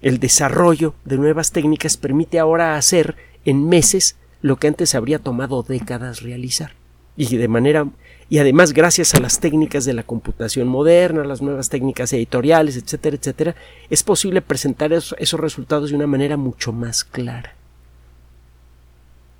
El 0.00 0.18
desarrollo 0.18 0.94
de 1.04 1.16
nuevas 1.16 1.52
técnicas 1.52 1.96
permite 1.96 2.38
ahora 2.38 2.76
hacer 2.76 3.14
en 3.44 3.68
meses 3.68 4.16
lo 4.40 4.56
que 4.56 4.66
antes 4.66 4.94
habría 4.94 5.20
tomado 5.20 5.62
décadas 5.62 6.22
realizar. 6.22 6.72
Y 7.16 7.36
de 7.36 7.46
manera 7.46 7.86
y 8.32 8.38
además 8.38 8.72
gracias 8.72 9.14
a 9.14 9.20
las 9.20 9.40
técnicas 9.40 9.84
de 9.84 9.92
la 9.92 10.04
computación 10.04 10.66
moderna, 10.66 11.22
las 11.22 11.42
nuevas 11.42 11.68
técnicas 11.68 12.14
editoriales, 12.14 12.78
etcétera, 12.78 13.14
etcétera, 13.14 13.54
es 13.90 14.02
posible 14.02 14.40
presentar 14.40 14.90
esos 14.94 15.38
resultados 15.38 15.90
de 15.90 15.96
una 15.96 16.06
manera 16.06 16.38
mucho 16.38 16.72
más 16.72 17.04
clara. 17.04 17.54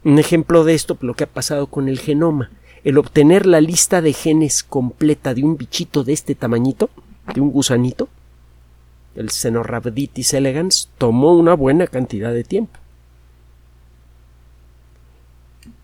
Un 0.04 0.18
ejemplo 0.18 0.62
de 0.64 0.75
esto, 0.75 0.99
lo 1.00 1.14
que 1.14 1.25
ha 1.25 1.26
pasado 1.26 1.68
con 1.68 1.88
el 1.88 2.00
genoma. 2.00 2.50
El 2.84 2.99
obtener 2.99 3.46
la 3.46 3.62
lista 3.62 4.02
de 4.02 4.12
genes 4.12 4.62
completa 4.62 5.32
de 5.32 5.42
un 5.42 5.56
bichito 5.56 6.04
de 6.04 6.12
este 6.12 6.34
tamañito, 6.34 6.90
de 7.34 7.40
un 7.40 7.50
gusanito, 7.50 8.11
el 9.14 9.30
Cenorhabditis 9.30 10.34
elegans, 10.34 10.90
tomó 10.99 11.34
una 11.34 11.54
buena 11.54 11.87
cantidad 11.87 12.34
de 12.34 12.44
tiempo. 12.44 12.78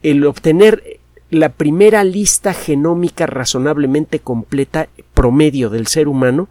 El 0.02 0.26
obtener 0.26 0.97
la 1.30 1.50
primera 1.50 2.04
lista 2.04 2.54
genómica 2.54 3.26
razonablemente 3.26 4.20
completa 4.20 4.88
promedio 5.14 5.68
del 5.68 5.87
ser 5.87 6.08
humano 6.08 6.49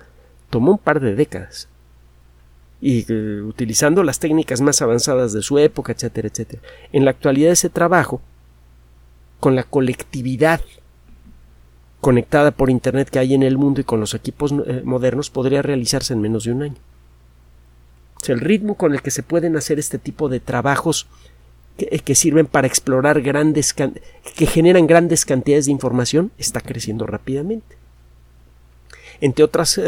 tomó 0.49 0.73
un 0.73 0.77
par 0.77 0.99
de 0.99 1.15
décadas 1.15 1.67
y 2.79 3.05
eh, 3.11 3.41
utilizando 3.41 4.03
las 4.03 4.19
técnicas 4.19 4.61
más 4.61 4.81
avanzadas 4.81 5.33
de 5.33 5.41
su 5.41 5.57
época, 5.57 5.93
etcétera, 5.93 6.27
etcétera. 6.27 6.61
En 6.91 7.05
la 7.05 7.11
actualidad 7.11 7.51
ese 7.51 7.69
trabajo, 7.69 8.21
con 9.39 9.55
la 9.55 9.63
colectividad 9.63 10.61
conectada 12.01 12.51
por 12.51 12.69
Internet 12.69 13.09
que 13.09 13.19
hay 13.19 13.33
en 13.33 13.41
el 13.41 13.57
mundo 13.57 13.81
y 13.81 13.83
con 13.83 13.99
los 13.99 14.13
equipos 14.13 14.53
eh, 14.67 14.81
modernos, 14.85 15.31
podría 15.31 15.63
realizarse 15.63 16.13
en 16.13 16.21
menos 16.21 16.43
de 16.43 16.51
un 16.51 16.63
año. 16.63 16.77
el 18.27 18.39
ritmo 18.41 18.75
con 18.75 18.93
el 18.93 19.01
que 19.01 19.09
se 19.09 19.23
pueden 19.23 19.55
hacer 19.55 19.79
este 19.79 19.97
tipo 19.97 20.29
de 20.29 20.39
trabajos 20.39 21.07
que, 21.77 21.87
eh, 21.91 22.15
sirven 22.15 22.45
para 22.45 22.67
explorar 22.67 23.21
grandes, 23.21 23.73
que 23.73 24.45
generan 24.47 24.87
grandes 24.87 25.25
cantidades 25.25 25.65
de 25.65 25.71
información, 25.71 26.31
está 26.37 26.61
creciendo 26.61 27.05
rápidamente. 27.05 27.77
Entre 29.21 29.43
otras 29.43 29.79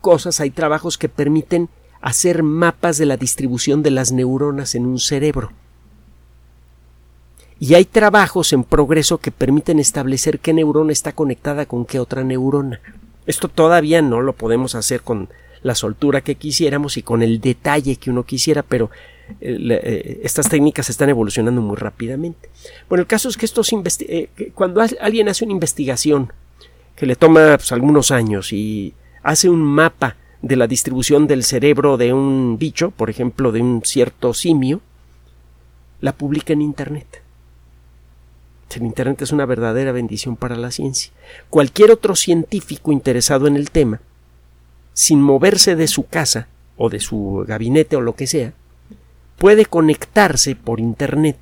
cosas, 0.00 0.40
hay 0.40 0.50
trabajos 0.50 0.98
que 0.98 1.08
permiten 1.08 1.68
hacer 2.00 2.42
mapas 2.42 2.98
de 2.98 3.06
la 3.06 3.16
distribución 3.16 3.82
de 3.82 3.92
las 3.92 4.12
neuronas 4.12 4.74
en 4.74 4.86
un 4.86 4.98
cerebro. 4.98 5.52
Y 7.62 7.74
hay 7.74 7.84
trabajos 7.84 8.52
en 8.52 8.64
progreso 8.64 9.18
que 9.18 9.30
permiten 9.30 9.78
establecer 9.78 10.40
qué 10.40 10.52
neurona 10.52 10.90
está 10.90 11.12
conectada 11.12 11.64
con 11.64 11.86
qué 11.86 12.00
otra 12.00 12.24
neurona. 12.24 12.80
Esto 13.24 13.46
todavía 13.46 14.02
no 14.02 14.20
lo 14.20 14.32
podemos 14.32 14.74
hacer 14.74 15.02
con 15.02 15.28
la 15.62 15.76
soltura 15.76 16.22
que 16.22 16.34
quisiéramos 16.34 16.96
y 16.96 17.02
con 17.02 17.22
el 17.22 17.40
detalle 17.40 17.94
que 17.94 18.10
uno 18.10 18.24
quisiera, 18.24 18.64
pero 18.64 18.90
estas 19.40 20.48
técnicas 20.48 20.90
están 20.90 21.08
evolucionando 21.08 21.60
muy 21.60 21.76
rápidamente. 21.76 22.48
Bueno, 22.88 23.02
el 23.02 23.06
caso 23.06 23.28
es 23.28 23.36
que 23.36 23.46
estos 23.46 23.70
cuando 24.54 24.82
alguien 25.00 25.28
hace 25.28 25.44
una 25.44 25.52
investigación 25.52 26.32
que 26.96 27.06
le 27.06 27.16
toma 27.16 27.56
pues, 27.56 27.72
algunos 27.72 28.10
años 28.10 28.52
y 28.52 28.94
hace 29.22 29.48
un 29.48 29.62
mapa 29.62 30.16
de 30.42 30.56
la 30.56 30.66
distribución 30.66 31.26
del 31.26 31.44
cerebro 31.44 31.96
de 31.96 32.12
un 32.12 32.58
bicho, 32.58 32.90
por 32.90 33.10
ejemplo, 33.10 33.52
de 33.52 33.60
un 33.62 33.82
cierto 33.84 34.34
simio, 34.34 34.80
la 36.00 36.12
publica 36.12 36.52
en 36.52 36.62
Internet. 36.62 37.22
El 38.74 38.82
Internet 38.84 39.22
es 39.22 39.32
una 39.32 39.46
verdadera 39.46 39.92
bendición 39.92 40.36
para 40.36 40.56
la 40.56 40.70
ciencia. 40.70 41.12
Cualquier 41.50 41.90
otro 41.90 42.16
científico 42.16 42.90
interesado 42.90 43.46
en 43.46 43.56
el 43.56 43.70
tema, 43.70 44.00
sin 44.94 45.20
moverse 45.20 45.76
de 45.76 45.86
su 45.86 46.06
casa 46.06 46.48
o 46.76 46.88
de 46.88 47.00
su 47.00 47.44
gabinete 47.46 47.96
o 47.96 48.00
lo 48.00 48.14
que 48.14 48.26
sea, 48.26 48.54
puede 49.42 49.66
conectarse 49.66 50.54
por 50.54 50.78
Internet 50.78 51.36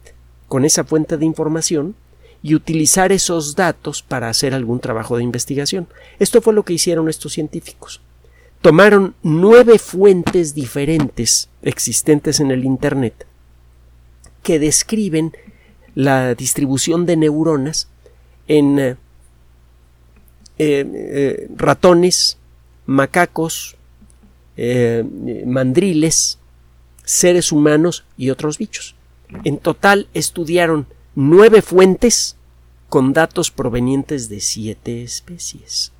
con 0.49 0.65
esa 0.65 0.85
fuente 0.85 1.19
de 1.19 1.27
información 1.27 1.95
y 2.43 2.55
utilizar 2.55 3.13
esos 3.13 3.57
datos 3.57 4.03
para 4.03 4.31
hacer 4.31 4.55
algún 4.55 4.81
trabajo 4.81 5.19
de 5.19 5.23
investigación. 5.23 5.87
Esto 6.19 6.41
fue 6.41 6.55
lo 6.55 6.65
que 6.65 6.73
hicieron 6.73 7.11
estos 7.11 7.35
científicos. 7.35 8.01
Tomaron 8.63 9.15
nueve 9.23 9.79
fuentes 9.79 10.55
diferentes 10.55 11.51
existentes 11.61 12.41
en 12.41 12.51
el 12.51 12.65
Internet 12.65 13.27
que 14.43 14.59
describen 14.59 15.37
la 15.95 16.35
distribución 16.35 17.05
de 17.05 17.19
neuronas 17.19 17.89
en 18.49 18.79
eh, 18.79 18.97
eh, 20.57 21.49
ratones, 21.55 22.39
macacos, 22.87 23.77
eh, 24.57 25.05
mandriles, 25.45 26.40
seres 27.11 27.51
humanos 27.51 28.05
y 28.17 28.31
otros 28.31 28.57
bichos. 28.57 28.95
En 29.45 29.59
total 29.59 30.09
estudiaron 30.15 30.87
nueve 31.15 31.61
fuentes 31.61 32.37
con 32.89 33.13
datos 33.13 33.51
provenientes 33.51 34.29
de 34.29 34.41
siete 34.41 35.03
especies. 35.03 35.93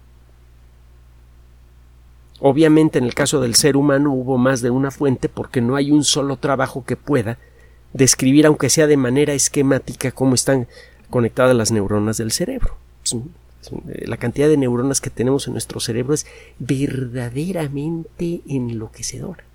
Obviamente 2.39 2.99
en 2.99 3.05
el 3.05 3.15
caso 3.15 3.41
del 3.41 3.55
ser 3.55 3.77
humano 3.77 4.13
hubo 4.13 4.39
más 4.39 4.63
de 4.63 4.71
una 4.71 4.91
fuente 4.91 5.29
porque 5.29 5.61
no 5.61 5.77
hay 5.77 5.91
un 5.91 6.05
solo 6.05 6.37
trabajo 6.37 6.85
que 6.85 6.97
pueda 6.97 7.39
describir, 7.93 8.47
aunque 8.47 8.71
sea 8.71 8.87
de 8.87 8.97
manera 8.97 9.35
esquemática, 9.35 10.13
cómo 10.13 10.35
están 10.35 10.69
conectadas 11.11 11.57
las 11.57 11.73
neuronas 11.73 12.19
del 12.19 12.31
cerebro. 12.31 12.77
La 13.85 14.17
cantidad 14.17 14.49
de 14.49 14.57
neuronas 14.57 15.01
que 15.01 15.11
tenemos 15.11 15.49
en 15.49 15.55
nuestro 15.55 15.81
cerebro 15.81 16.15
es 16.15 16.25
verdaderamente 16.61 18.43
enloquecedora. 18.47 19.50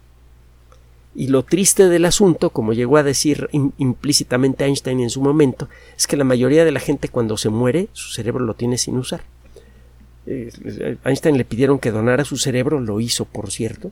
Y 1.15 1.27
lo 1.27 1.43
triste 1.43 1.87
del 1.87 2.03
asunto, 2.03 2.49
como 2.49 2.73
llegó 2.73 2.97
a 2.97 3.03
decir 3.03 3.49
implícitamente 3.77 4.65
Einstein 4.65 4.99
en 4.99 5.09
su 5.09 5.21
momento, 5.21 5.69
es 5.97 6.07
que 6.07 6.17
la 6.17 6.25
mayoría 6.25 6.65
de 6.65 6.73
la 6.73 6.81
gente 6.81 7.07
cuando 7.07 7.37
se 7.37 7.47
muere, 7.47 7.87
su 7.93 8.11
cerebro 8.11 8.43
lo 8.43 8.53
tiene 8.53 8.77
sin 8.77 8.97
usar. 8.97 9.23
Eh, 10.27 10.97
Einstein 11.05 11.37
le 11.37 11.45
pidieron 11.45 11.79
que 11.79 11.91
donara 11.91 12.25
su 12.25 12.35
cerebro, 12.35 12.81
lo 12.81 12.99
hizo, 12.99 13.23
por 13.23 13.49
cierto. 13.49 13.91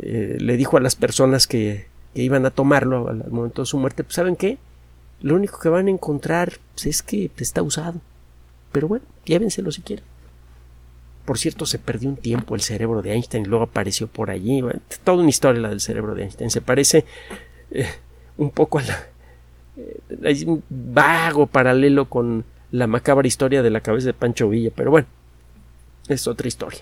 Eh, 0.00 0.36
le 0.38 0.56
dijo 0.58 0.76
a 0.76 0.80
las 0.80 0.96
personas 0.96 1.46
que, 1.46 1.86
iban 2.14 2.44
a 2.46 2.50
tomarlo 2.50 3.08
al, 3.08 3.30
momento 3.30 3.62
de 3.62 3.66
su 3.66 3.78
muerte, 3.78 4.02
pues 4.04 4.16
¿saben 4.16 4.36
qué? 4.36 4.58
Lo 5.22 5.34
único 5.34 5.58
que 5.60 5.68
van 5.68 5.86
a 5.86 5.90
encontrar 5.90 6.58
pues, 6.74 6.86
es 6.86 7.02
que 7.02 7.30
está 7.38 7.62
usado. 7.62 8.00
Pero 8.72 8.88
bueno, 8.88 9.04
llévenselo 9.24 9.70
si 9.72 9.82
quieren. 9.82 10.04
Por 11.28 11.36
cierto, 11.36 11.66
se 11.66 11.78
perdió 11.78 12.08
un 12.08 12.16
tiempo 12.16 12.54
el 12.54 12.62
cerebro 12.62 13.02
de 13.02 13.12
Einstein, 13.12 13.44
y 13.44 13.48
luego 13.48 13.64
apareció 13.64 14.06
por 14.06 14.30
allí. 14.30 14.62
toda 15.04 15.18
una 15.18 15.28
historia 15.28 15.60
la 15.60 15.68
del 15.68 15.82
cerebro 15.82 16.14
de 16.14 16.22
Einstein. 16.22 16.48
Se 16.48 16.62
parece 16.62 17.04
eh, 17.70 17.86
un 18.38 18.48
poco 18.48 18.78
a 18.78 18.82
la. 18.82 19.06
Eh, 19.76 20.00
vago 20.70 21.46
paralelo 21.46 22.08
con 22.08 22.46
la 22.70 22.86
macabra 22.86 23.28
historia 23.28 23.62
de 23.62 23.68
la 23.68 23.82
cabeza 23.82 24.06
de 24.06 24.14
Pancho 24.14 24.48
Villa, 24.48 24.70
pero 24.74 24.90
bueno, 24.90 25.06
es 26.08 26.26
otra 26.26 26.48
historia. 26.48 26.80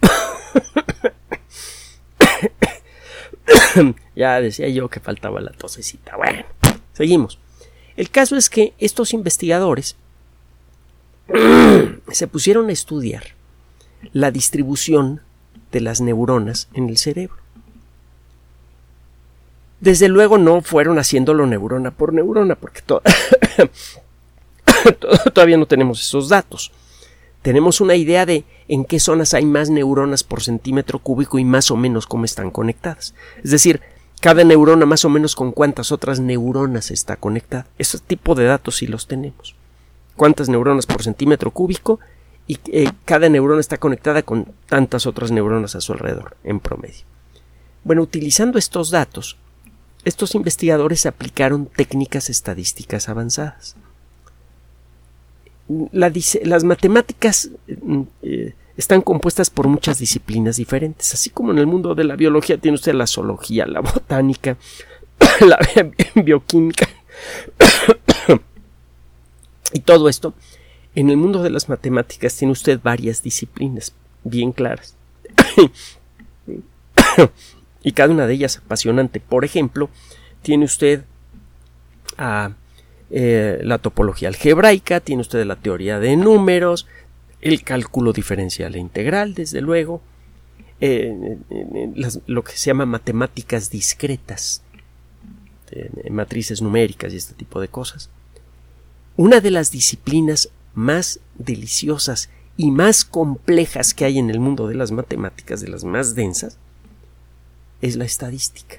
ya 4.16 4.40
decía 4.40 4.70
yo 4.70 4.88
que 4.88 5.00
faltaba 5.00 5.42
la 5.42 5.52
tosecita. 5.52 6.16
Bueno, 6.16 6.46
seguimos. 6.94 7.38
El 7.94 8.08
caso 8.08 8.36
es 8.36 8.48
que 8.48 8.72
estos 8.78 9.12
investigadores 9.12 9.96
se 12.10 12.26
pusieron 12.26 12.70
a 12.70 12.72
estudiar 12.72 13.33
la 14.12 14.30
distribución 14.30 15.20
de 15.72 15.80
las 15.80 16.00
neuronas 16.00 16.68
en 16.74 16.88
el 16.88 16.98
cerebro. 16.98 17.36
Desde 19.80 20.08
luego 20.08 20.38
no 20.38 20.62
fueron 20.62 20.98
haciéndolo 20.98 21.46
neurona 21.46 21.90
por 21.90 22.12
neurona, 22.12 22.54
porque 22.54 22.80
todavía 25.32 25.56
no 25.56 25.66
tenemos 25.66 26.00
esos 26.00 26.28
datos. 26.28 26.72
Tenemos 27.42 27.80
una 27.80 27.94
idea 27.94 28.24
de 28.24 28.44
en 28.68 28.84
qué 28.84 28.98
zonas 28.98 29.34
hay 29.34 29.44
más 29.44 29.68
neuronas 29.68 30.24
por 30.24 30.42
centímetro 30.42 30.98
cúbico 30.98 31.38
y 31.38 31.44
más 31.44 31.70
o 31.70 31.76
menos 31.76 32.06
cómo 32.06 32.24
están 32.24 32.50
conectadas. 32.50 33.14
Es 33.42 33.50
decir, 33.50 33.82
cada 34.20 34.44
neurona 34.44 34.86
más 34.86 35.04
o 35.04 35.10
menos 35.10 35.36
con 35.36 35.52
cuántas 35.52 35.92
otras 35.92 36.20
neuronas 36.20 36.90
está 36.90 37.16
conectada. 37.16 37.66
Ese 37.76 37.98
tipo 37.98 38.34
de 38.34 38.44
datos 38.44 38.76
sí 38.76 38.86
los 38.86 39.06
tenemos 39.06 39.54
cuántas 40.16 40.48
neuronas 40.48 40.86
por 40.86 41.02
centímetro 41.02 41.50
cúbico 41.50 42.00
y 42.46 42.58
eh, 42.66 42.90
cada 43.04 43.28
neurona 43.28 43.60
está 43.60 43.78
conectada 43.78 44.22
con 44.22 44.52
tantas 44.68 45.06
otras 45.06 45.30
neuronas 45.30 45.74
a 45.74 45.80
su 45.80 45.92
alrededor 45.92 46.36
en 46.44 46.60
promedio. 46.60 47.04
Bueno, 47.84 48.02
utilizando 48.02 48.58
estos 48.58 48.90
datos, 48.90 49.36
estos 50.04 50.34
investigadores 50.34 51.06
aplicaron 51.06 51.66
técnicas 51.66 52.28
estadísticas 52.28 53.08
avanzadas. 53.08 53.76
las 55.92 56.64
matemáticas 56.64 57.50
mm, 57.66 58.02
eh, 58.22 58.54
están 58.76 59.00
compuestas 59.00 59.50
por 59.50 59.68
muchas 59.68 59.98
disciplinas 59.98 60.56
diferentes, 60.56 61.14
así 61.14 61.30
como 61.30 61.52
en 61.52 61.58
el 61.58 61.66
mundo 61.66 61.94
de 61.94 62.04
la 62.04 62.16
biología 62.16 62.58
tiene 62.58 62.74
usted 62.74 62.94
la 62.94 63.06
zoología, 63.06 63.66
la 63.66 63.80
botánica, 63.80 64.56
la 65.40 65.58
bioquímica, 66.14 66.88
y 69.72 69.80
todo 69.80 70.08
esto, 70.08 70.34
en 70.94 71.10
el 71.10 71.16
mundo 71.16 71.42
de 71.42 71.50
las 71.50 71.68
matemáticas 71.68 72.36
tiene 72.36 72.52
usted 72.52 72.80
varias 72.82 73.22
disciplinas 73.22 73.94
bien 74.22 74.52
claras. 74.52 74.96
y 77.82 77.92
cada 77.92 78.12
una 78.12 78.26
de 78.26 78.34
ellas 78.34 78.58
apasionante. 78.58 79.20
Por 79.20 79.44
ejemplo, 79.44 79.90
tiene 80.42 80.64
usted 80.64 81.04
a, 82.16 82.52
eh, 83.10 83.60
la 83.62 83.78
topología 83.78 84.28
algebraica, 84.28 85.00
tiene 85.00 85.22
usted 85.22 85.44
la 85.44 85.56
teoría 85.56 85.98
de 85.98 86.16
números, 86.16 86.86
el 87.40 87.62
cálculo 87.62 88.12
diferencial 88.12 88.74
e 88.74 88.78
integral, 88.78 89.34
desde 89.34 89.60
luego, 89.60 90.00
eh, 90.80 91.38
lo 92.26 92.42
que 92.42 92.52
se 92.52 92.66
llama 92.66 92.86
matemáticas 92.86 93.70
discretas, 93.70 94.62
matrices 96.08 96.62
numéricas 96.62 97.12
y 97.12 97.16
este 97.16 97.34
tipo 97.34 97.60
de 97.60 97.68
cosas. 97.68 98.10
Una 99.16 99.40
de 99.40 99.50
las 99.50 99.70
disciplinas 99.70 100.50
más 100.74 101.20
deliciosas 101.36 102.30
y 102.56 102.70
más 102.70 103.04
complejas 103.04 103.94
que 103.94 104.04
hay 104.04 104.18
en 104.18 104.30
el 104.30 104.40
mundo 104.40 104.68
de 104.68 104.74
las 104.74 104.92
matemáticas, 104.92 105.60
de 105.60 105.68
las 105.68 105.84
más 105.84 106.14
densas, 106.14 106.58
es 107.80 107.96
la 107.96 108.04
estadística. 108.04 108.76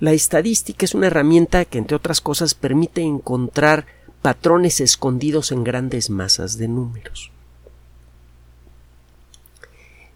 La 0.00 0.12
estadística 0.12 0.84
es 0.84 0.94
una 0.94 1.06
herramienta 1.06 1.64
que, 1.64 1.78
entre 1.78 1.96
otras 1.96 2.20
cosas, 2.20 2.54
permite 2.54 3.02
encontrar 3.02 3.86
patrones 4.22 4.80
escondidos 4.80 5.52
en 5.52 5.64
grandes 5.64 6.10
masas 6.10 6.58
de 6.58 6.68
números. 6.68 7.30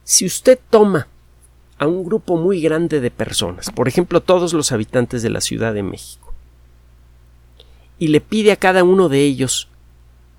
Si 0.03 0.25
usted 0.25 0.59
toma 0.71 1.07
a 1.79 1.87
un 1.87 2.05
grupo 2.05 2.37
muy 2.37 2.61
grande 2.61 3.01
de 3.01 3.11
personas, 3.11 3.71
por 3.71 3.87
ejemplo 3.87 4.23
todos 4.23 4.53
los 4.53 4.73
habitantes 4.73 5.23
de 5.23 5.31
la 5.31 5.41
Ciudad 5.41 5.75
de 5.75 5.83
México, 5.83 6.33
y 7.99 8.09
le 8.09 8.21
pide 8.21 8.53
a 8.53 8.57
cada 8.57 8.85
uno 8.85 9.09
de 9.09 9.21
ellos 9.21 9.68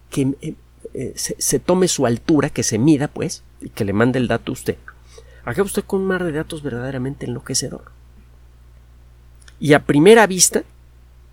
que 0.10 0.34
eh, 0.42 0.56
eh, 0.94 1.14
se, 1.16 1.60
tome 1.60 1.88
su 1.88 2.06
altura, 2.06 2.50
que 2.50 2.64
se 2.64 2.78
mida, 2.78 3.08
pues, 3.08 3.44
y 3.62 3.70
que 3.70 3.86
le 3.86 3.94
mande 3.94 4.20
el 4.20 4.28
dato 4.28 4.52
a 4.52 4.54
usted. 4.54 4.78
Acaba 5.46 5.66
usted 5.66 5.84
con 5.84 6.02
un 6.02 6.08
mar 6.08 6.24
de 6.24 6.32
datos 6.32 6.64
verdaderamente 6.64 7.26
enloquecedor. 7.26 7.92
Y 9.60 9.74
a 9.74 9.86
primera 9.86 10.26
vista, 10.28 10.64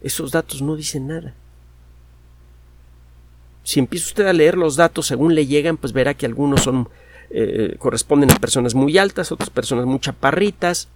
esos 0.02 0.32
datos 0.32 0.62
no 0.62 0.76
dicen 0.76 1.08
nada. 1.08 1.34
Si 3.62 3.80
empieza 3.80 4.06
usted 4.06 4.26
a 4.26 4.32
leer 4.32 4.56
los 4.56 4.76
datos 4.76 5.06
según 5.06 5.34
le 5.34 5.46
llegan, 5.46 5.76
pues 5.76 5.92
verá 5.92 6.14
que 6.14 6.26
algunos 6.26 6.62
son 6.62 6.88
eh, 7.30 7.74
corresponden 7.78 8.30
a 8.30 8.38
personas 8.38 8.74
muy 8.74 8.96
altas, 8.98 9.32
otras 9.32 9.50
personas 9.50 9.86
muy 9.86 9.98
chaparritas, 9.98 10.88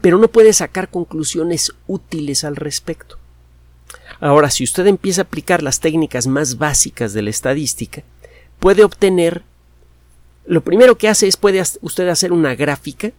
pero 0.00 0.18
no 0.18 0.28
puede 0.28 0.52
sacar 0.52 0.88
conclusiones 0.88 1.74
útiles 1.86 2.44
al 2.44 2.56
respecto. 2.56 3.19
Ahora, 4.20 4.50
si 4.50 4.64
usted 4.64 4.86
empieza 4.86 5.22
a 5.22 5.24
aplicar 5.24 5.62
las 5.62 5.80
técnicas 5.80 6.26
más 6.26 6.58
básicas 6.58 7.14
de 7.14 7.22
la 7.22 7.30
estadística, 7.30 8.02
puede 8.58 8.84
obtener, 8.84 9.42
lo 10.44 10.60
primero 10.62 10.98
que 10.98 11.08
hace 11.08 11.26
es 11.26 11.36
puede 11.36 11.62
usted 11.80 12.08
hacer 12.08 12.32
una 12.32 12.54
gráfica 12.54 13.12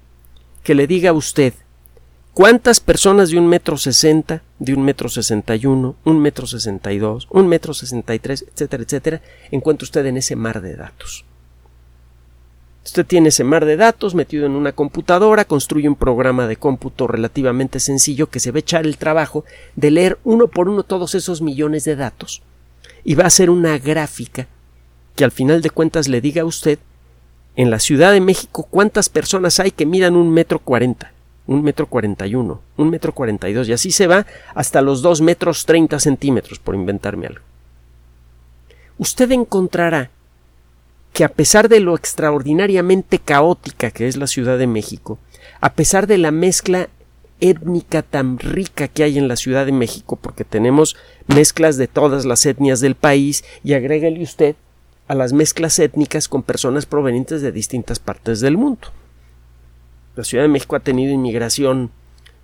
que 0.64 0.76
le 0.76 0.86
diga 0.86 1.10
a 1.10 1.14
usted 1.14 1.54
cuántas 2.34 2.80
personas 2.80 3.32
de 3.32 3.40
un 3.40 3.48
metro 3.48 3.78
sesenta, 3.78 4.44
de 4.60 4.74
un 4.74 4.84
metro 4.84 5.10
sesenta 5.10 5.56
y 5.56 5.66
uno, 5.66 5.96
un 6.04 6.20
metro 6.20 6.46
sesenta 6.46 6.94
y 6.94 7.00
dos, 7.00 7.28
un 7.32 7.48
metro 7.48 7.74
sesenta 7.74 8.14
y 8.14 8.20
tres, 8.20 8.46
etcétera, 8.54 8.84
etcétera, 8.84 9.22
encuentra 9.50 9.86
usted 9.86 10.06
en 10.06 10.18
ese 10.18 10.36
mar 10.36 10.62
de 10.62 10.76
datos. 10.76 11.26
Usted 12.84 13.06
tiene 13.06 13.30
ese 13.30 13.44
mar 13.44 13.65
de 13.65 13.78
datos 13.78 14.15
metido 14.15 14.48
en 14.48 14.54
una 14.54 14.72
computadora, 14.72 15.46
construye 15.46 15.88
un 15.88 15.96
programa 15.96 16.48
de 16.48 16.56
cómputo 16.56 17.08
relativamente 17.08 17.80
sencillo 17.80 18.30
que 18.30 18.39
se 18.39 18.52
va 18.52 18.58
a 18.58 18.60
echar 18.60 18.86
el 18.86 18.98
trabajo 18.98 19.46
de 19.76 19.91
leer 19.91 20.17
uno 20.24 20.48
por 20.48 20.67
uno 20.67 20.82
todos 20.84 21.13
esos 21.13 21.41
millones 21.41 21.84
de 21.84 21.96
datos 21.96 22.41
y 23.04 23.13
va 23.13 23.26
a 23.26 23.28
hacer 23.28 23.52
una 23.52 23.78
gráfica 23.78 24.48
que 25.15 25.24
al 25.24 25.32
final 25.32 25.62
de 25.62 25.70
cuentas 25.70 26.08
le 26.08 26.22
diga 26.22 26.41
a 26.41 26.46
usted 26.46 26.80
en 27.56 27.70
la 27.70 27.80
Ciudad 27.80 28.13
de 28.13 28.22
México 28.22 28.65
cuántas 28.70 29.10
personas 29.10 29.60
hay 29.60 29.72
que 29.72 29.86
midan 29.86 30.15
un 30.15 30.32
metro 30.32 30.58
cuarenta, 30.58 31.12
un 31.46 31.62
metro 31.63 31.86
cuarenta 31.86 32.26
y 32.26 32.34
uno, 32.34 32.62
un 32.78 32.89
metro 32.89 33.13
cuarenta 33.13 33.48
y 33.48 33.54
dos, 33.54 33.67
y 33.67 33.74
así 33.74 33.91
se 33.91 34.08
va 34.08 34.26
hasta 34.56 34.82
los 34.82 35.02
dos 35.02 35.22
metros 35.22 35.65
treinta 35.65 36.00
centímetros, 36.00 36.58
por 36.58 36.74
inventarme 36.74 37.28
algo. 37.28 37.41
Usted 38.98 39.32
encontrará 39.32 40.10
que 41.13 41.24
a 41.24 41.30
pesar 41.30 41.69
de 41.69 41.80
lo 41.80 41.95
extraordinariamente 41.95 43.19
caótica 43.19 43.91
que 43.91 44.08
es 44.08 44.17
la 44.17 44.28
Ciudad 44.28 44.58
de 44.58 44.67
México, 44.67 45.19
a 45.60 45.74
pesar 45.74 46.08
de 46.08 46.17
la 46.17 46.32
mezcla 46.32 46.89
étnica 47.41 48.04
tan 48.04 48.38
rica 48.39 48.88
que 48.88 49.04
hay 49.04 49.17
en 49.17 49.28
la 49.28 49.36
Ciudad 49.36 49.65
de 49.65 49.71
México, 49.71 50.15
porque 50.15 50.45
tenemos 50.45 50.95
mezclas 51.28 51.76
de 51.76 51.88
todas 51.88 52.24
las 52.24 52.45
etnias 52.45 52.80
del 52.80 52.95
país, 52.95 53.43
y 53.63 53.74
agrégale 53.74 54.21
usted 54.21 54.56
a 55.08 55.15
las 55.15 55.34
mezclas 55.34 55.78
étnicas 55.80 56.30
con 56.30 56.43
personas 56.43 56.86
provenientes 56.86 57.41
de 57.41 57.52
distintas 57.52 58.00
partes 58.00 58.39
del 58.39 58.58
mundo. 58.58 58.88
La 60.15 60.24
Ciudad 60.24 60.43
de 60.43 60.50
México 60.50 60.76
ha 60.76 60.82
tenido 60.82 61.13
inmigración 61.13 61.91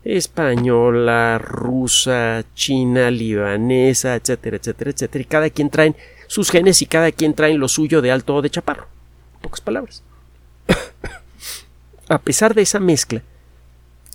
española, 0.03 1.37
rusa, 1.37 2.43
china, 2.55 3.11
libanesa, 3.11 4.15
etcétera, 4.15 4.57
etcétera, 4.57 4.91
etcétera, 4.91 5.21
y 5.21 5.25
cada 5.25 5.49
quien 5.49 5.69
trae 5.69 5.95
sus 6.27 6.51
genes 6.51 6.81
y 6.81 6.85
cada 6.85 7.11
quien 7.11 7.33
trae 7.33 7.53
lo 7.55 7.67
suyo 7.67 8.01
de 8.01 8.11
alto 8.11 8.35
o 8.35 8.41
de 8.41 8.49
chaparro. 8.49 8.87
pocas 9.41 9.61
palabras. 9.61 10.03
a 12.09 12.19
pesar 12.19 12.53
de 12.53 12.61
esa 12.61 12.79
mezcla, 12.79 13.23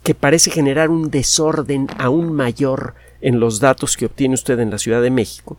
que 0.03 0.15
parece 0.15 0.51
generar 0.51 0.91
un 0.91 1.11
desorden 1.11 1.89
aún 1.99 2.33
mayor 2.33 2.95
en 3.21 3.39
los 3.41 3.61
datos 3.61 3.97
que 3.97 4.07
obtiene 4.07 4.35
usted 4.35 4.59
en 4.59 4.71
la 4.71 4.79
Ciudad 4.79 5.01
de 5.01 5.11
México, 5.11 5.57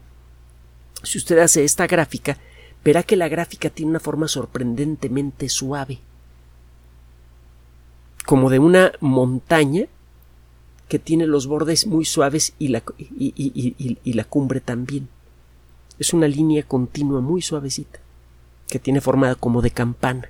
si 1.03 1.17
usted 1.17 1.37
hace 1.39 1.63
esta 1.63 1.87
gráfica, 1.87 2.37
verá 2.83 3.03
que 3.03 3.15
la 3.15 3.27
gráfica 3.27 3.69
tiene 3.69 3.91
una 3.91 3.99
forma 3.99 4.27
sorprendentemente 4.27 5.49
suave, 5.49 5.99
como 8.25 8.49
de 8.49 8.59
una 8.59 8.93
montaña 8.99 9.85
que 10.87 10.99
tiene 10.99 11.27
los 11.27 11.47
bordes 11.47 11.87
muy 11.87 12.05
suaves 12.05 12.53
y 12.59 12.69
la, 12.69 12.83
y, 12.97 14.13
la 14.13 14.23
cumbre 14.23 14.61
también. 14.61 15.09
Es 15.99 16.13
una 16.13 16.27
línea 16.27 16.63
continua 16.63 17.21
muy 17.21 17.41
suavecita, 17.41 17.99
que 18.67 18.79
tiene 18.79 19.01
forma 19.01 19.35
como 19.35 19.61
de 19.61 19.71
campana. 19.71 20.29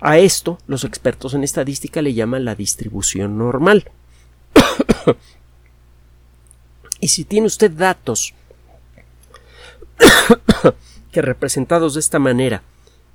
A 0.00 0.18
esto 0.18 0.58
los 0.66 0.84
expertos 0.84 1.34
en 1.34 1.44
estadística 1.44 2.02
le 2.02 2.14
llaman 2.14 2.44
la 2.44 2.54
distribución 2.54 3.38
normal. 3.38 3.90
y 7.00 7.08
si 7.08 7.24
tiene 7.24 7.46
usted 7.46 7.70
datos 7.70 8.34
que 11.12 11.22
representados 11.22 11.94
de 11.94 12.00
esta 12.00 12.18
manera 12.18 12.62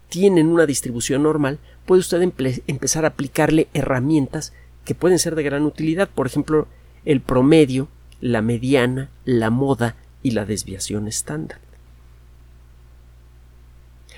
tienen 0.10 0.48
una 0.48 0.66
distribución 0.66 1.24
normal, 1.24 1.60
puede 1.86 2.02
usted 2.02 2.22
empezar 2.22 3.06
a 3.06 3.10
aplicarle 3.10 3.68
herramientas 3.74 4.54
que 4.84 4.96
pueden 4.96 5.20
ser 5.20 5.36
de 5.36 5.44
gran 5.44 5.64
utilidad, 5.64 6.10
por 6.10 6.28
ejemplo, 6.28 6.68
el 7.06 7.22
promedio, 7.22 7.88
la 8.20 8.42
mediana, 8.42 9.10
la 9.26 9.50
moda 9.50 9.96
y 10.24 10.32
la 10.32 10.46
desviación 10.46 11.08
estándar. 11.08 11.60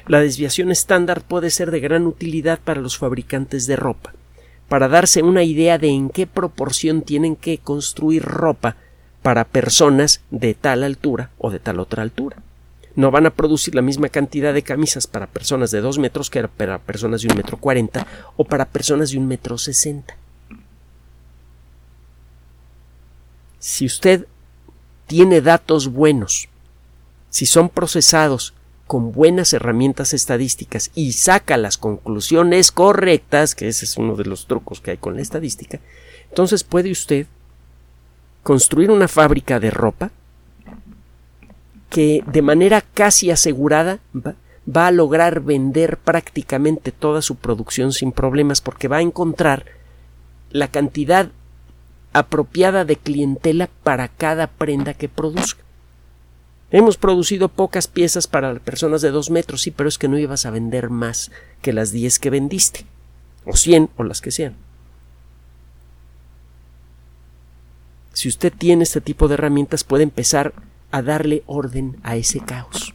La 0.08 0.20
desviación 0.20 0.72
estándar 0.72 1.22
puede 1.22 1.50
ser 1.50 1.72
de 1.72 1.80
gran 1.80 2.06
utilidad 2.06 2.60
para 2.60 2.82
los 2.82 2.98
fabricantes 2.98 3.68
de 3.68 3.76
ropa, 3.76 4.14
para 4.68 4.88
darse 4.90 5.24
una 5.24 5.44
idea 5.44 5.78
de 5.78 5.90
en 5.90 6.10
qué 6.10 6.28
proporción 6.28 7.02
tienen 7.02 7.36
que 7.36 7.58
construir 7.58 8.24
ropa 8.24 8.76
para 9.22 9.46
personas 9.46 10.22
de 10.32 10.54
tal 10.54 10.84
altura 10.84 11.32
o 11.38 11.50
de 11.52 11.60
tal 11.60 11.80
otra 11.80 12.04
altura 12.04 12.38
no 12.96 13.12
van 13.12 13.26
a 13.26 13.32
producir 13.32 13.76
la 13.76 13.82
misma 13.82 14.10
cantidad 14.10 14.54
de 14.54 14.62
camisas 14.62 15.08
para 15.08 15.28
personas 15.28 15.72
de 15.72 15.82
dos 15.82 15.98
metros 15.98 16.30
que 16.30 16.48
para 16.48 16.80
personas 16.80 17.22
de 17.22 17.30
un 17.30 17.38
metro 17.38 17.58
cuarenta 17.58 18.06
o 18.38 18.44
para 18.44 18.66
personas 18.66 19.12
de 19.12 19.18
un 19.18 19.28
metro 19.28 19.58
sesenta. 19.58 20.16
Si 23.60 23.86
usted 23.86 24.28
tiene 25.14 25.42
datos 25.42 25.90
buenos, 25.90 26.50
si 27.30 27.46
son 27.46 27.70
procesados 27.70 28.56
con 28.88 29.12
buenas 29.12 29.54
herramientas 29.54 30.12
estadísticas 30.12 30.90
y 30.96 31.12
saca 31.14 31.56
las 31.56 31.78
conclusiones 31.78 32.72
correctas, 32.72 33.54
que 33.54 33.68
ese 33.68 33.86
es 33.86 33.96
uno 33.98 34.16
de 34.16 34.26
los 34.26 34.48
trucos 34.48 34.82
que 34.82 34.90
hay 34.90 34.98
con 34.98 35.16
la 35.16 35.22
estadística, 35.22 35.80
entonces 36.30 36.64
puede 36.64 36.90
usted 36.90 37.28
construir 38.42 38.90
una 38.90 39.08
fábrica 39.08 39.60
de 39.60 39.70
ropa 39.70 40.10
que 41.92 42.24
de 42.26 42.42
manera 42.42 42.82
casi 42.82 43.30
asegurada 43.30 44.00
va, 44.16 44.88
a 44.88 44.92
lograr 44.92 45.42
vender 45.42 45.98
prácticamente 45.98 46.92
toda 46.92 47.22
su 47.22 47.36
producción 47.36 47.94
sin 47.94 48.14
problemas 48.14 48.62
porque 48.62 48.88
va 48.88 48.98
a 48.98 49.02
encontrar 49.02 49.68
la 50.50 50.70
cantidad 50.70 51.30
apropiada 52.14 52.86
de 52.86 52.96
clientela 52.96 53.70
para 53.84 54.08
cada 54.08 54.48
prenda 54.48 54.94
que 54.94 55.10
produzca. 55.10 55.64
Hemos 56.72 56.98
producido 56.98 57.50
pocas 57.50 57.88
piezas 57.88 58.28
para 58.28 58.56
personas 58.56 59.02
de 59.02 59.12
dos 59.12 59.30
metros, 59.30 59.62
sí, 59.62 59.72
pero 59.72 59.90
es 59.90 59.98
que 59.98 60.08
no 60.08 60.18
ibas 60.18 60.46
a 60.46 60.52
vender 60.52 60.90
más 60.90 61.32
que 61.62 61.74
las 61.74 61.92
diez 61.92 62.18
que 62.18 62.30
vendiste, 62.30 62.86
o 63.46 63.56
cien, 63.56 63.90
o 63.98 64.04
las 64.04 64.22
que 64.22 64.32
sean. 64.32 64.56
Si 68.14 68.28
usted 68.28 68.54
tiene 68.56 68.84
este 68.84 69.02
tipo 69.02 69.28
de 69.28 69.36
herramientas, 69.36 69.84
puede 69.84 70.04
empezar 70.04 70.54
a 70.92 71.02
darle 71.02 71.44
orden 71.46 71.98
a 72.04 72.16
ese 72.16 72.40
caos. 72.40 72.94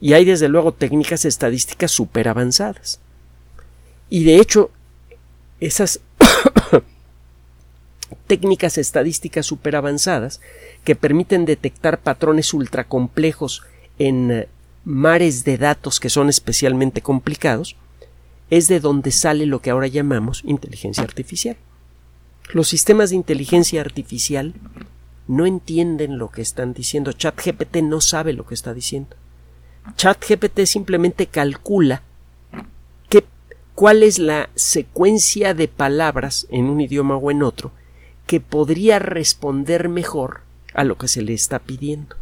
Y 0.00 0.12
hay 0.12 0.24
desde 0.24 0.48
luego 0.48 0.72
técnicas 0.72 1.24
estadísticas 1.24 1.90
súper 1.90 2.28
avanzadas. 2.28 3.00
Y 4.08 4.24
de 4.24 4.36
hecho, 4.36 4.70
esas 5.58 6.00
técnicas 8.26 8.78
estadísticas 8.78 9.46
súper 9.46 9.76
avanzadas 9.76 10.40
que 10.84 10.96
permiten 10.96 11.44
detectar 11.44 12.00
patrones 12.00 12.52
ultracomplejos 12.54 13.62
en 13.98 14.30
eh, 14.30 14.48
mares 14.84 15.44
de 15.44 15.58
datos 15.58 16.00
que 16.00 16.10
son 16.10 16.28
especialmente 16.28 17.00
complicados, 17.00 17.76
es 18.50 18.68
de 18.68 18.80
donde 18.80 19.10
sale 19.10 19.46
lo 19.46 19.60
que 19.60 19.70
ahora 19.70 19.88
llamamos 19.88 20.42
inteligencia 20.44 21.02
artificial. 21.02 21.56
Los 22.52 22.68
sistemas 22.68 23.10
de 23.10 23.16
inteligencia 23.16 23.80
artificial 23.80 24.54
no 25.26 25.46
entienden 25.46 26.18
lo 26.18 26.30
que 26.30 26.42
están 26.42 26.72
diciendo. 26.72 27.12
ChatGPT 27.12 27.78
no 27.78 28.00
sabe 28.00 28.32
lo 28.32 28.46
que 28.46 28.54
está 28.54 28.72
diciendo. 28.72 29.16
ChatGPT 29.96 30.60
simplemente 30.66 31.26
calcula 31.26 32.02
cuál 33.76 34.02
es 34.02 34.18
la 34.18 34.48
secuencia 34.54 35.52
de 35.52 35.68
palabras 35.68 36.46
en 36.50 36.64
un 36.64 36.80
idioma 36.80 37.16
o 37.16 37.30
en 37.30 37.42
otro 37.42 37.70
que 38.26 38.40
podría 38.40 38.98
responder 38.98 39.88
mejor 39.88 40.40
a 40.74 40.84
lo 40.84 40.98
que 40.98 41.08
se 41.08 41.22
le 41.22 41.32
está 41.32 41.58
pidiendo. 41.58 42.16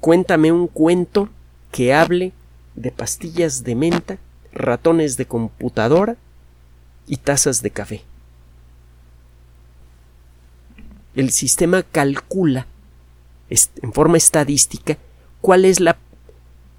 Cuéntame 0.00 0.52
un 0.52 0.68
cuento 0.68 1.28
que 1.72 1.94
hable 1.94 2.32
de 2.74 2.92
pastillas 2.92 3.64
de 3.64 3.74
menta, 3.74 4.18
ratones 4.52 5.16
de 5.16 5.26
computadora 5.26 6.16
y 7.06 7.16
tazas 7.16 7.62
de 7.62 7.70
café 7.70 8.04
el 11.16 11.30
sistema 11.30 11.82
calcula 11.82 12.66
en 13.48 13.92
forma 13.92 14.18
estadística 14.18 14.98
cuál 15.40 15.64
es 15.64 15.80
la, 15.80 15.96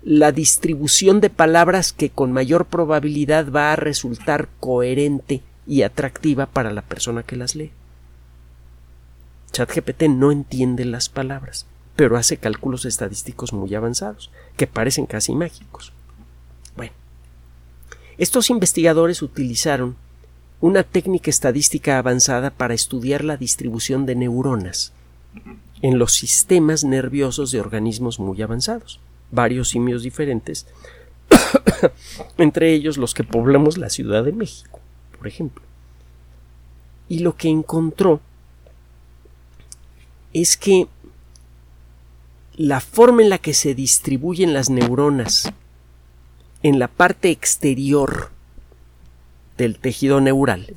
la 0.03 0.31
distribución 0.31 1.19
de 1.21 1.31
palabras 1.31 1.91
que 1.91 2.11
con 2.11 2.31
mayor 2.31 2.65
probabilidad 2.65 3.51
va 3.51 3.73
a 3.73 3.75
resultar 3.75 4.47
coherente 4.59 5.41
y 5.67 5.83
atractiva 5.83 6.45
para 6.45 6.71
la 6.71 6.81
persona 6.81 7.23
que 7.23 7.35
las 7.35 7.55
lee. 7.55 7.71
ChatGPT 9.51 10.03
no 10.03 10.31
entiende 10.31 10.85
las 10.85 11.09
palabras, 11.09 11.65
pero 11.95 12.17
hace 12.17 12.37
cálculos 12.37 12.85
estadísticos 12.85 13.53
muy 13.53 13.73
avanzados, 13.75 14.29
que 14.55 14.67
parecen 14.67 15.05
casi 15.05 15.33
mágicos. 15.33 15.91
Bueno, 16.75 16.93
estos 18.17 18.49
investigadores 18.49 19.21
utilizaron 19.21 19.95
una 20.59 20.83
técnica 20.83 21.29
estadística 21.29 21.97
avanzada 21.97 22.49
para 22.49 22.73
estudiar 22.73 23.23
la 23.23 23.37
distribución 23.37 24.05
de 24.05 24.15
neuronas 24.15 24.93
en 25.81 25.99
los 25.99 26.13
sistemas 26.13 26.83
nerviosos 26.83 27.51
de 27.51 27.59
organismos 27.59 28.19
muy 28.19 28.41
avanzados. 28.41 28.99
Varios 29.31 29.69
simios 29.69 30.03
diferentes 30.03 30.65
entre 32.37 32.73
ellos 32.73 32.97
los 32.97 33.13
que 33.13 33.23
poblamos 33.23 33.77
la 33.77 33.89
Ciudad 33.89 34.23
de 34.23 34.31
México, 34.31 34.79
por 35.17 35.27
ejemplo. 35.27 35.63
Y 37.09 37.19
lo 37.19 37.35
que 37.35 37.49
encontró 37.49 38.19
es 40.33 40.57
que 40.57 40.87
la 42.55 42.79
forma 42.79 43.21
en 43.21 43.29
la 43.29 43.37
que 43.37 43.53
se 43.53 43.75
distribuyen 43.75 44.53
las 44.53 44.69
neuronas 44.69 45.51
en 46.63 46.79
la 46.79 46.87
parte 46.87 47.29
exterior 47.29 48.31
del 49.57 49.77
tejido 49.77 50.21
neural, 50.21 50.67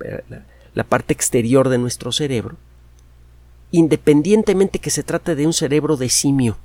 la, 0.00 0.42
la, 0.74 0.84
parte 0.84 1.12
exterior 1.12 1.68
de 1.68 1.78
nuestro 1.78 2.12
cerebro, 2.12 2.56
independientemente 3.70 4.78
que 4.78 4.90
se 4.90 5.02
trate 5.02 5.34
de 5.34 5.46
un 5.46 5.52
cerebro 5.52 5.96
de 5.96 6.08
simio, 6.08 6.58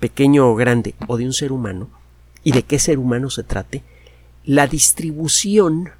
pequeño 0.00 0.50
o 0.50 0.54
grande, 0.54 0.94
o 1.06 1.16
de 1.16 1.26
un 1.26 1.32
ser 1.32 1.52
humano, 1.52 1.88
y 2.44 2.52
de 2.52 2.62
qué 2.62 2.78
ser 2.78 2.98
humano 2.98 3.30
se 3.30 3.42
trate, 3.42 3.82
la 4.44 4.66
distribución 4.66 5.90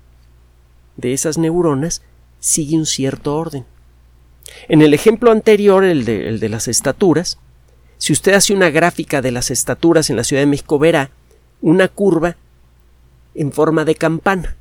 de 0.97 1.13
esas 1.13 1.39
neuronas 1.39 2.03
sigue 2.41 2.77
un 2.77 2.87
cierto 2.87 3.37
orden. 3.37 3.65
En 4.69 4.83
el 4.83 4.95
ejemplo 4.95 5.31
anterior, 5.31 5.85
el 5.85 6.05
de, 6.05 6.49
las 6.49 6.69
estaturas, 6.69 7.39
si 7.99 8.13
usted 8.13 8.35
hace 8.35 8.55
una 8.55 8.71
gráfica 8.71 9.23
de 9.23 9.33
las 9.33 9.51
estaturas 9.51 10.11
en 10.11 10.17
la 10.17 10.25
Ciudad 10.25 10.43
de 10.43 10.47
México, 10.47 10.79
verá 10.79 11.11
una 11.61 11.89
curva 11.89 12.37
en 13.35 13.53
forma 13.53 13.85
de 13.85 13.95
campana. 13.95 14.57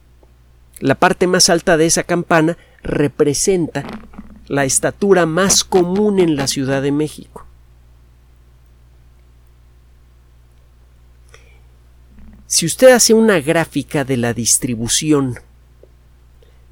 La 0.79 0.95
parte 0.95 1.27
más 1.27 1.49
alta 1.49 1.77
de 1.77 1.85
esa 1.85 2.03
campana 2.03 2.57
representa 2.83 3.85
la 4.47 4.65
estatura 4.65 5.25
más 5.25 5.63
común 5.63 6.19
en 6.19 6.35
la 6.35 6.47
Ciudad 6.47 6.81
de 6.81 6.91
México. 6.91 7.45
Si 12.47 12.65
usted 12.65 12.91
hace 12.91 13.13
una 13.13 13.39
gráfica 13.39 14.05
de 14.05 14.17
la 14.17 14.33
distribución 14.33 15.39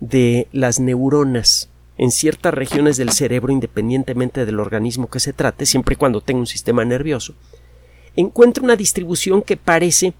de 0.04 0.48
las 0.52 0.82
neuronas 0.82 1.70
en 1.98 2.12
ciertas 2.12 2.54
regiones 2.54 2.98
del 2.98 3.12
cerebro 3.12 3.54
independientemente 3.54 4.46
del 4.46 4.60
organismo 4.60 5.10
que 5.10 5.22
se 5.22 5.32
trate, 5.32 5.66
siempre 5.66 5.94
y 5.94 5.96
cuando 5.96 6.20
tenga 6.20 6.42
un 6.42 6.48
sistema 6.48 6.84
nervioso, 6.84 7.36
encuentra 8.18 8.64
una 8.64 8.76
distribución 8.76 9.42
que 9.42 9.56
parece 9.56 10.14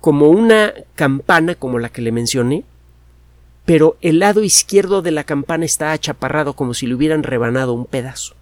como 0.00 0.28
una 0.30 0.72
campana 0.94 1.54
como 1.54 1.78
la 1.78 1.90
que 1.90 2.00
le 2.00 2.12
mencioné, 2.12 2.64
pero 3.66 3.98
el 4.00 4.20
lado 4.20 4.42
izquierdo 4.42 5.02
de 5.02 5.10
la 5.10 5.24
campana 5.24 5.66
está 5.66 5.92
achaparrado 5.92 6.54
como 6.54 6.72
si 6.72 6.86
le 6.86 6.94
hubieran 6.94 7.22
rebanado 7.22 7.74
un 7.74 7.84
pedazo. 7.84 8.34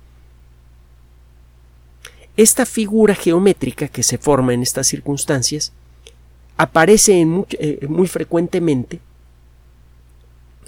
Esta 2.36 2.66
figura 2.66 3.16
geométrica 3.16 3.88
que 3.88 4.04
se 4.04 4.18
forma 4.18 4.54
en 4.54 4.62
estas 4.62 4.86
circunstancias 4.86 5.72
aparece 6.56 7.26
eh, 7.58 7.86
muy 7.88 8.06
frecuentemente 8.06 9.00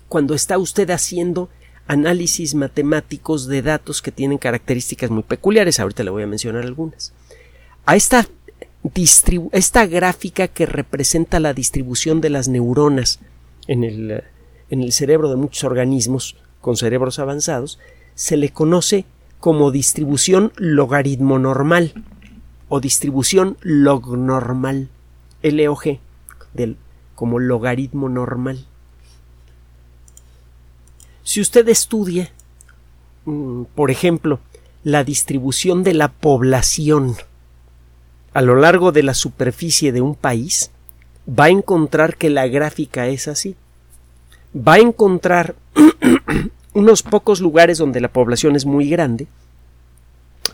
cuando 0.09 0.35
está 0.35 0.59
usted 0.59 0.91
haciendo 0.91 1.49
análisis 1.87 2.55
matemáticos 2.55 3.47
de 3.47 3.63
datos 3.63 4.03
que 4.03 4.13
tienen 4.13 4.39
características 4.39 5.11
muy 5.11 5.23
peculiares. 5.23 5.81
Ahorita 5.81 6.03
le 6.05 6.11
voy 6.11 6.23
a 6.23 6.27
mencionar 6.27 6.65
algunas. 6.65 7.13
A 7.85 7.97
esta, 7.97 8.27
esta 9.53 9.87
gráfica 9.87 10.49
que 10.49 10.67
representa 10.67 11.41
la 11.41 11.55
distribución 11.55 12.21
de 12.21 12.31
las 12.31 12.49
neuronas 12.49 13.21
en 13.69 13.85
el, 13.85 14.25
en 14.71 14.83
el 14.83 14.93
cerebro 14.93 15.31
de 15.31 15.37
muchos 15.37 15.65
organismos 15.65 16.37
con 16.61 16.77
cerebros 16.77 17.19
avanzados, 17.19 17.79
se 18.15 18.37
le 18.37 18.51
conoce 18.51 19.05
como 19.39 19.71
distribución 19.71 20.53
logaritmo 20.57 21.39
normal 21.39 21.93
o 22.69 22.81
distribución 22.81 23.57
log-normal, 23.61 24.89
LOG, 25.43 26.01
del, 26.55 26.77
como 27.15 27.39
logaritmo 27.39 28.09
normal. 28.09 28.67
Si 31.27 31.41
usted 31.41 31.69
estudia, 31.69 32.31
mm, 33.25 33.65
por 33.75 33.91
ejemplo, 33.91 34.39
la 34.85 35.03
distribución 35.03 35.83
de 35.83 35.93
la 35.93 36.07
población 36.07 37.17
a 38.33 38.43
lo 38.43 38.55
largo 38.55 38.93
de 38.93 39.03
la 39.03 39.13
superficie 39.13 39.91
de 39.91 40.01
un 40.01 40.15
país, 40.15 40.71
va 41.29 41.47
a 41.47 41.49
encontrar 41.49 42.17
que 42.17 42.31
la 42.31 42.47
gráfica 42.47 43.09
es 43.09 43.27
así. 43.27 43.57
Va 44.57 44.75
a 44.75 44.79
encontrar 44.79 45.57
unos 46.75 47.03
pocos 47.03 47.41
lugares 47.41 47.79
donde 47.79 48.01
la 48.01 48.13
población 48.13 48.55
es 48.55 48.65
muy 48.65 48.89
grande. 48.89 49.27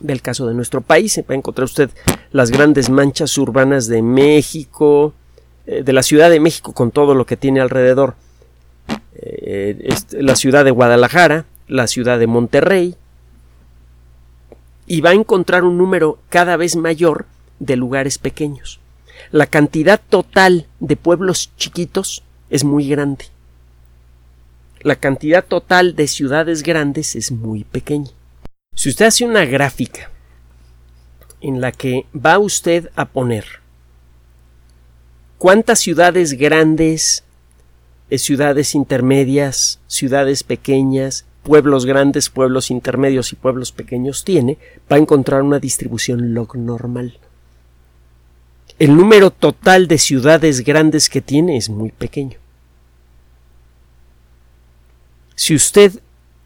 Del 0.01 0.23
caso 0.23 0.47
de 0.47 0.55
nuestro 0.55 0.81
país, 0.81 1.19
va 1.19 1.35
a 1.35 1.37
encontrar 1.37 1.67
usted 1.67 1.91
las 2.31 2.51
grandes 2.51 2.89
manchas 2.89 3.37
urbanas 3.37 3.89
de 3.89 4.01
México, 4.01 5.13
eh, 5.67 5.83
de 5.83 5.93
la 5.93 6.03
Ciudad 6.03 6.31
de 6.31 6.41
México 6.41 6.73
con 6.73 6.91
todo 6.91 7.15
lo 7.15 7.27
que 7.27 7.37
tiene 7.37 7.61
alrededor 7.61 8.15
eh, 9.23 9.95
la 10.13 10.37
ciudad 10.37 10.65
de 10.65 10.71
Guadalajara, 10.71 11.45
la 11.69 11.87
ciudad 11.87 12.19
de 12.19 12.27
Monterrey, 12.27 12.97
y 14.87 15.01
va 15.01 15.11
a 15.11 15.15
encontrar 15.15 15.65
un 15.65 15.79
número 15.79 16.19
cada 16.29 16.57
vez 16.57 16.77
mayor 16.77 17.27
de 17.61 17.77
lugares 17.77 18.19
pequeños. 18.19 18.81
La 19.31 19.47
cantidad 19.47 20.01
total 20.09 20.67
de 20.81 20.97
pueblos 20.97 21.51
chiquitos 21.57 22.25
es 22.51 22.65
muy 22.65 22.89
grande. 22.89 23.27
La 24.81 24.97
cantidad 24.97 25.45
total 25.45 25.95
de 25.95 26.09
ciudades 26.09 26.63
grandes 26.65 27.15
es 27.15 27.31
muy 27.31 27.63
pequeña. 27.63 28.11
Si 28.75 28.89
usted 28.89 29.07
hace 29.07 29.25
una 29.25 29.45
gráfica 29.45 30.11
en 31.41 31.61
la 31.61 31.71
que 31.71 32.07
va 32.15 32.39
usted 32.39 32.91
a 32.97 33.05
poner 33.05 33.45
cuántas 35.39 35.79
ciudades 35.79 36.35
grandes 36.35 37.25
ciudades 38.19 38.75
intermedias, 38.75 39.81
ciudades 39.87 40.43
pequeñas, 40.43 41.25
pueblos 41.43 41.87
grandes, 41.87 42.31
pueblos 42.31 42.71
intermedios 42.71 43.33
y 43.33 43.37
pueblos 43.37 43.73
pequeños 43.73 44.25
tiene, 44.25 44.59
va 44.91 44.97
a 44.97 45.01
encontrar 45.01 45.43
una 45.43 45.59
distribución 45.59 46.35
log 46.35 46.57
normal. 46.57 47.19
El 48.79 48.97
número 48.97 49.31
total 49.31 49.87
de 49.89 49.99
ciudades 49.99 50.65
grandes 50.65 51.09
que 51.09 51.21
tiene 51.21 51.57
es 51.57 51.69
muy 51.69 51.91
pequeño. 51.91 52.39
Si 55.35 55.55
usted 55.55 55.93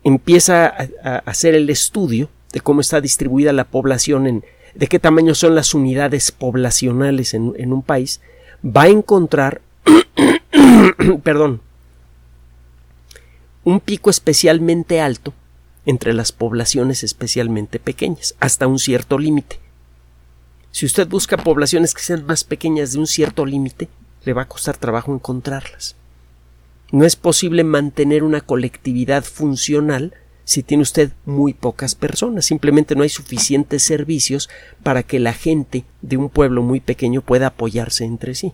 empieza 0.05 0.67
a, 1.03 1.17
hacer 1.19 1.55
el 1.55 1.69
estudio 1.71 2.29
de 2.53 2.61
cómo 2.61 2.81
está 2.81 3.01
distribuida 3.01 3.53
la 3.53 3.65
población, 3.65 4.27
en, 4.27 4.45
de 4.75 4.87
qué 4.87 4.99
tamaño 4.99 5.35
son 5.35 5.55
las 5.55 5.75
unidades 5.75 6.31
poblacionales 6.31 7.35
en 7.35 7.73
un 7.73 7.83
país, 7.83 8.21
va 8.65 8.83
a 8.83 8.89
encontrar 8.89 9.61
perdón, 11.23 11.61
un 13.65 13.81
pico 13.81 14.11
especialmente 14.11 15.01
alto 15.01 15.35
entre 15.85 16.13
las 16.13 16.33
poblaciones 16.33 17.05
especialmente 17.05 17.79
pequeñas, 17.79 18.35
hasta 18.41 18.67
un 18.67 18.79
cierto 18.79 19.19
límite. 19.19 19.61
Si 20.73 20.85
usted 20.85 21.09
busca 21.09 21.37
poblaciones 21.37 21.95
que 21.95 22.03
sean 22.03 22.27
más 22.27 22.45
pequeñas 22.45 22.93
de 22.93 22.99
un 22.99 23.07
cierto 23.07 23.47
límite, 23.47 23.89
le 24.25 24.33
va 24.33 24.43
a 24.43 24.49
costar 24.49 24.77
trabajo 24.77 25.15
encontrarlas. 25.15 25.95
No 26.93 27.05
es 27.05 27.17
posible 27.17 27.65
mantener 27.65 28.25
una 28.25 28.41
colectividad 28.41 29.25
funcional 29.25 30.15
si 30.45 30.63
tiene 30.63 30.83
usted 30.83 31.13
muy 31.25 31.55
pocas 31.55 31.95
personas. 31.95 32.47
Simplemente 32.47 32.95
no 32.95 33.03
hay 33.03 33.09
suficientes 33.09 33.83
servicios 33.83 34.49
para 34.83 35.03
que 35.03 35.19
la 35.19 35.33
gente 35.33 35.85
de 36.03 36.17
un 36.17 36.29
pueblo 36.29 36.63
muy 36.63 36.81
pequeño 36.81 37.21
pueda 37.23 37.49
apoyarse 37.49 38.05
entre 38.05 38.35
sí 38.35 38.53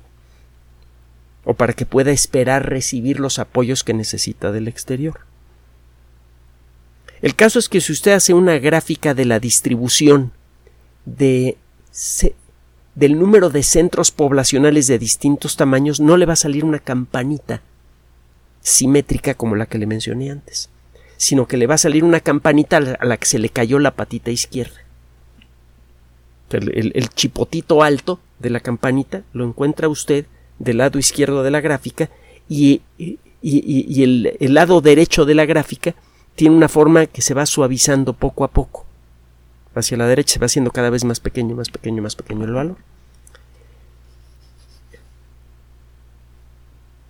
o 1.44 1.54
para 1.54 1.72
que 1.72 1.86
pueda 1.86 2.10
esperar 2.10 2.68
recibir 2.68 3.18
los 3.18 3.38
apoyos 3.38 3.84
que 3.84 3.94
necesita 3.94 4.52
del 4.52 4.68
exterior. 4.68 5.20
El 7.20 7.34
caso 7.34 7.58
es 7.58 7.68
que 7.68 7.80
si 7.80 7.92
usted 7.92 8.12
hace 8.12 8.34
una 8.34 8.58
gráfica 8.58 9.14
de 9.14 9.24
la 9.24 9.40
distribución 9.40 10.32
de 11.04 11.56
del 12.94 13.18
número 13.18 13.48
de 13.48 13.62
centros 13.62 14.10
poblacionales 14.10 14.86
de 14.86 14.98
distintos 14.98 15.56
tamaños, 15.56 15.98
no 15.98 16.16
le 16.18 16.26
va 16.26 16.34
a 16.34 16.36
salir 16.36 16.64
una 16.64 16.78
campanita 16.78 17.62
simétrica 18.60 19.34
como 19.34 19.56
la 19.56 19.64
que 19.66 19.78
le 19.78 19.86
mencioné 19.86 20.30
antes, 20.30 20.68
sino 21.16 21.46
que 21.46 21.56
le 21.56 21.66
va 21.66 21.76
a 21.76 21.78
salir 21.78 22.04
una 22.04 22.20
campanita 22.20 22.76
a 22.76 23.04
la 23.06 23.16
que 23.16 23.26
se 23.26 23.38
le 23.38 23.48
cayó 23.48 23.78
la 23.78 23.94
patita 23.94 24.30
izquierda. 24.30 24.80
el 26.50 27.08
chipotito 27.08 27.82
alto 27.82 28.20
de 28.38 28.50
la 28.50 28.60
campanita 28.60 29.22
lo 29.32 29.46
encuentra 29.46 29.88
usted 29.88 30.26
del 30.62 30.78
lado 30.78 30.98
izquierdo 30.98 31.42
de 31.42 31.50
la 31.50 31.60
gráfica 31.60 32.08
y, 32.48 32.82
el, 33.42 34.36
el, 34.38 34.54
lado 34.54 34.80
derecho 34.80 35.24
de 35.24 35.34
la 35.34 35.44
gráfica 35.44 35.94
tiene 36.36 36.54
una 36.54 36.68
forma 36.68 37.06
que 37.06 37.20
se 37.20 37.34
va 37.34 37.46
suavizando 37.46 38.12
poco 38.12 38.44
a 38.44 38.48
poco. 38.48 38.86
Hacia 39.74 39.96
la 39.96 40.06
derecha 40.06 40.34
se 40.34 40.38
va 40.38 40.46
haciendo 40.46 40.70
cada 40.70 40.90
vez 40.90 41.04
más 41.04 41.18
pequeño, 41.18 41.56
más 41.56 41.68
pequeño, 41.68 42.02
más 42.02 42.14
pequeño 42.14 42.44
el 42.44 42.52
valor. 42.52 42.76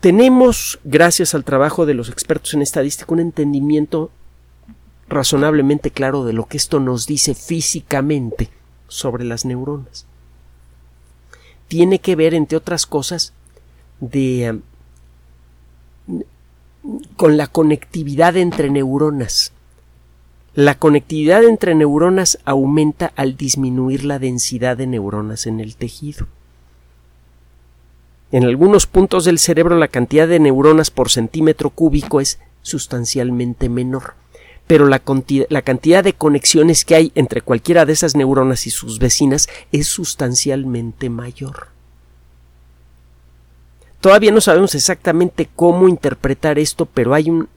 Tenemos, 0.01 0.81
gracias 0.83 1.35
al 1.35 1.45
trabajo 1.45 1.85
de 1.85 1.95
los 1.95 2.09
expertos 2.09 2.55
en 2.55 2.62
estadística, 2.62 3.12
un 3.12 3.21
entendimiento 3.21 4.11
razonablemente 5.09 5.91
claro 5.91 6.25
de 6.25 6.33
lo 6.33 6.47
que 6.47 6.57
esto 6.57 6.81
nos 6.81 7.07
dice 7.07 7.35
físicamente 7.35 8.49
sobre 8.88 9.25
las 9.25 9.45
neuronas 9.45 10.07
tiene 11.73 12.01
que 12.01 12.17
ver, 12.17 12.35
entre 12.35 12.59
otras 12.59 12.85
cosas, 12.85 13.33
de, 14.03 14.59
con 17.17 17.37
la 17.37 17.47
conectividad 17.47 18.37
entre 18.37 18.69
neuronas. 18.69 19.53
La 20.55 20.75
conectividad 20.75 21.45
entre 21.45 21.75
neuronas 21.75 22.38
aumenta 22.45 23.12
al 23.17 23.37
disminuir 23.37 24.05
la 24.05 24.19
densidad 24.19 24.77
de 24.77 24.87
neuronas 24.87 25.47
en 25.47 25.61
el 25.61 25.77
tejido. 25.77 26.27
En 28.33 28.45
algunos 28.45 28.87
puntos 28.87 29.25
del 29.25 29.38
cerebro 29.38 29.79
la 29.79 29.88
cantidad 29.88 30.27
de 30.27 30.41
neuronas 30.41 30.91
por 30.91 31.11
centímetro 31.11 31.71
cúbico 31.71 32.21
es 32.21 32.38
sustancialmente 32.62 33.69
menor, 33.69 34.15
pero 34.67 34.87
la, 34.87 35.01
la, 35.49 35.62
cantidad 35.62 36.03
de 36.03 36.12
conexiones 36.15 36.85
que 36.85 36.97
hay 36.97 37.12
entre 37.15 37.41
cualquiera 37.41 37.87
de 37.87 37.93
esas 37.93 38.17
neuronas 38.17 38.67
y 38.67 38.71
sus 38.71 38.99
vecinas 38.99 39.49
es 39.71 39.87
sustancialmente 39.87 41.09
mayor. 41.09 41.69
Todavía 44.03 44.33
no 44.33 44.41
sabemos 44.41 44.75
exactamente 44.75 45.49
cómo 45.55 45.88
interpretar 45.88 46.59
esto, 46.59 46.87
pero 46.87 47.15
hay, 47.15 47.31
un, 47.31 47.49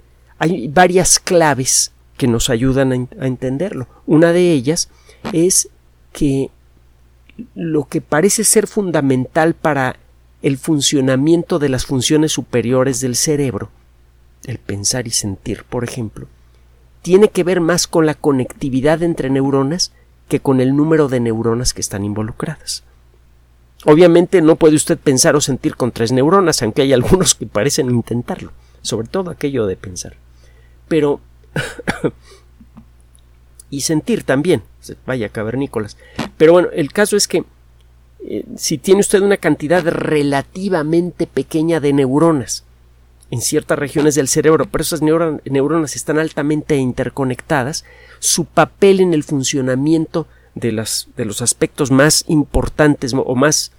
varias 0.69 1.17
claves 1.17 1.91
que 2.17 2.27
nos 2.27 2.51
ayudan 2.51 3.09
a 3.19 3.25
entenderlo. 3.25 3.87
Una 4.05 4.31
de 4.31 4.51
ellas 4.51 4.89
es 5.33 5.69
que 6.13 6.51
lo 7.55 7.85
que 7.85 7.99
parece 7.99 8.43
ser 8.43 8.67
fundamental 8.67 9.55
para 9.55 9.95
el 10.43 10.59
funcionamiento 10.59 11.57
de 11.57 11.69
las 11.69 11.87
funciones 11.87 12.33
superiores 12.33 13.01
del 13.01 13.15
cerebro, 13.15 13.71
el 14.45 14.59
pensar 14.59 15.07
y 15.07 15.11
sentir, 15.11 15.63
por 15.63 15.83
ejemplo, 15.83 16.27
tiene 17.01 17.29
que 17.29 17.43
ver 17.43 17.59
más 17.59 17.87
con 17.87 18.05
la 18.05 18.13
conectividad 18.13 19.01
entre 19.01 19.31
neuronas 19.31 19.93
que 20.29 20.41
con 20.41 20.61
el 20.61 20.75
número 20.75 21.07
de 21.07 21.21
neuronas 21.21 21.73
que 21.73 21.81
están 21.81 22.05
involucradas. 22.05 22.83
Obviamente 23.85 24.41
no 24.41 24.55
puede 24.55 24.75
usted 24.75 24.97
pensar 24.97 25.35
o 25.35 25.41
sentir 25.41 25.75
con 25.75 25.91
tres 25.91 26.11
neuronas, 26.11 26.61
aunque 26.61 26.81
hay 26.81 26.93
algunos 26.93 27.35
que 27.35 27.45
parecen 27.45 27.89
intentarlo, 27.89 28.51
sobre 28.81 29.07
todo 29.07 29.29
aquello 29.29 29.65
de 29.67 29.77
pensar. 29.77 30.15
Pero... 30.87 31.21
y 33.69 33.81
sentir 33.81 34.23
también, 34.23 34.63
vaya 35.05 35.29
cavernícolas. 35.29 35.97
Pero 36.37 36.53
bueno, 36.53 36.69
el 36.73 36.91
caso 36.91 37.15
es 37.15 37.27
que 37.27 37.43
eh, 38.27 38.43
si 38.57 38.77
tiene 38.77 39.01
usted 39.01 39.21
una 39.21 39.37
cantidad 39.37 39.83
relativamente 39.83 41.27
pequeña 41.27 41.79
de 41.79 41.93
neuronas 41.93 42.63
en 43.31 43.41
ciertas 43.41 43.77
regiones 43.77 44.15
del 44.15 44.27
cerebro, 44.27 44.65
pero 44.65 44.81
esas 44.81 45.01
neuronas 45.01 45.95
están 45.95 46.19
altamente 46.19 46.75
interconectadas, 46.77 47.85
su 48.19 48.45
papel 48.45 48.99
en 48.99 49.13
el 49.13 49.23
funcionamiento 49.23 50.27
de, 50.53 50.71
las, 50.71 51.09
de 51.17 51.25
los 51.25 51.41
aspectos 51.41 51.91
más 51.91 52.23
importantes 52.27 53.13
o 53.13 53.35
más 53.35 53.71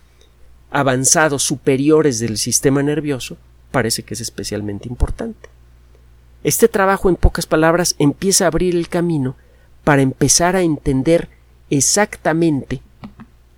avanzados, 0.70 1.42
superiores 1.42 2.18
del 2.18 2.38
sistema 2.38 2.82
nervioso, 2.82 3.36
parece 3.70 4.02
que 4.02 4.14
es 4.14 4.20
especialmente 4.20 4.88
importante. 4.88 5.48
Este 6.44 6.68
trabajo, 6.68 7.08
en 7.08 7.16
pocas 7.16 7.46
palabras, 7.46 7.94
empieza 7.98 8.44
a 8.44 8.48
abrir 8.48 8.76
el 8.76 8.88
camino 8.88 9.36
para 9.84 10.02
empezar 10.02 10.56
a 10.56 10.62
entender 10.62 11.28
exactamente 11.70 12.80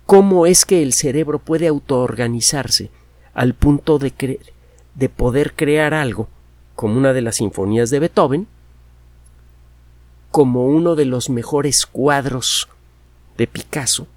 cómo 0.05 0.45
es 0.45 0.65
que 0.65 0.81
el 0.81 0.93
cerebro 0.93 1.39
puede 1.39 1.67
autoorganizarse 1.67 2.89
al 3.33 3.53
punto 3.53 3.99
de, 3.99 4.39
de 4.95 5.09
poder 5.09 5.53
crear 5.53 5.93
algo, 5.93 6.27
como 6.75 6.97
una 6.97 7.13
de 7.13 7.21
las 7.21 7.35
sinfonías 7.35 7.89
de 7.89 7.99
Beethoven, 7.99 8.47
como 10.31 10.65
uno 10.65 10.95
de 10.95 11.05
los 11.05 11.29
mejores 11.29 11.85
cuadros 11.85 12.69
de 13.37 13.47
Picasso, 13.47 14.07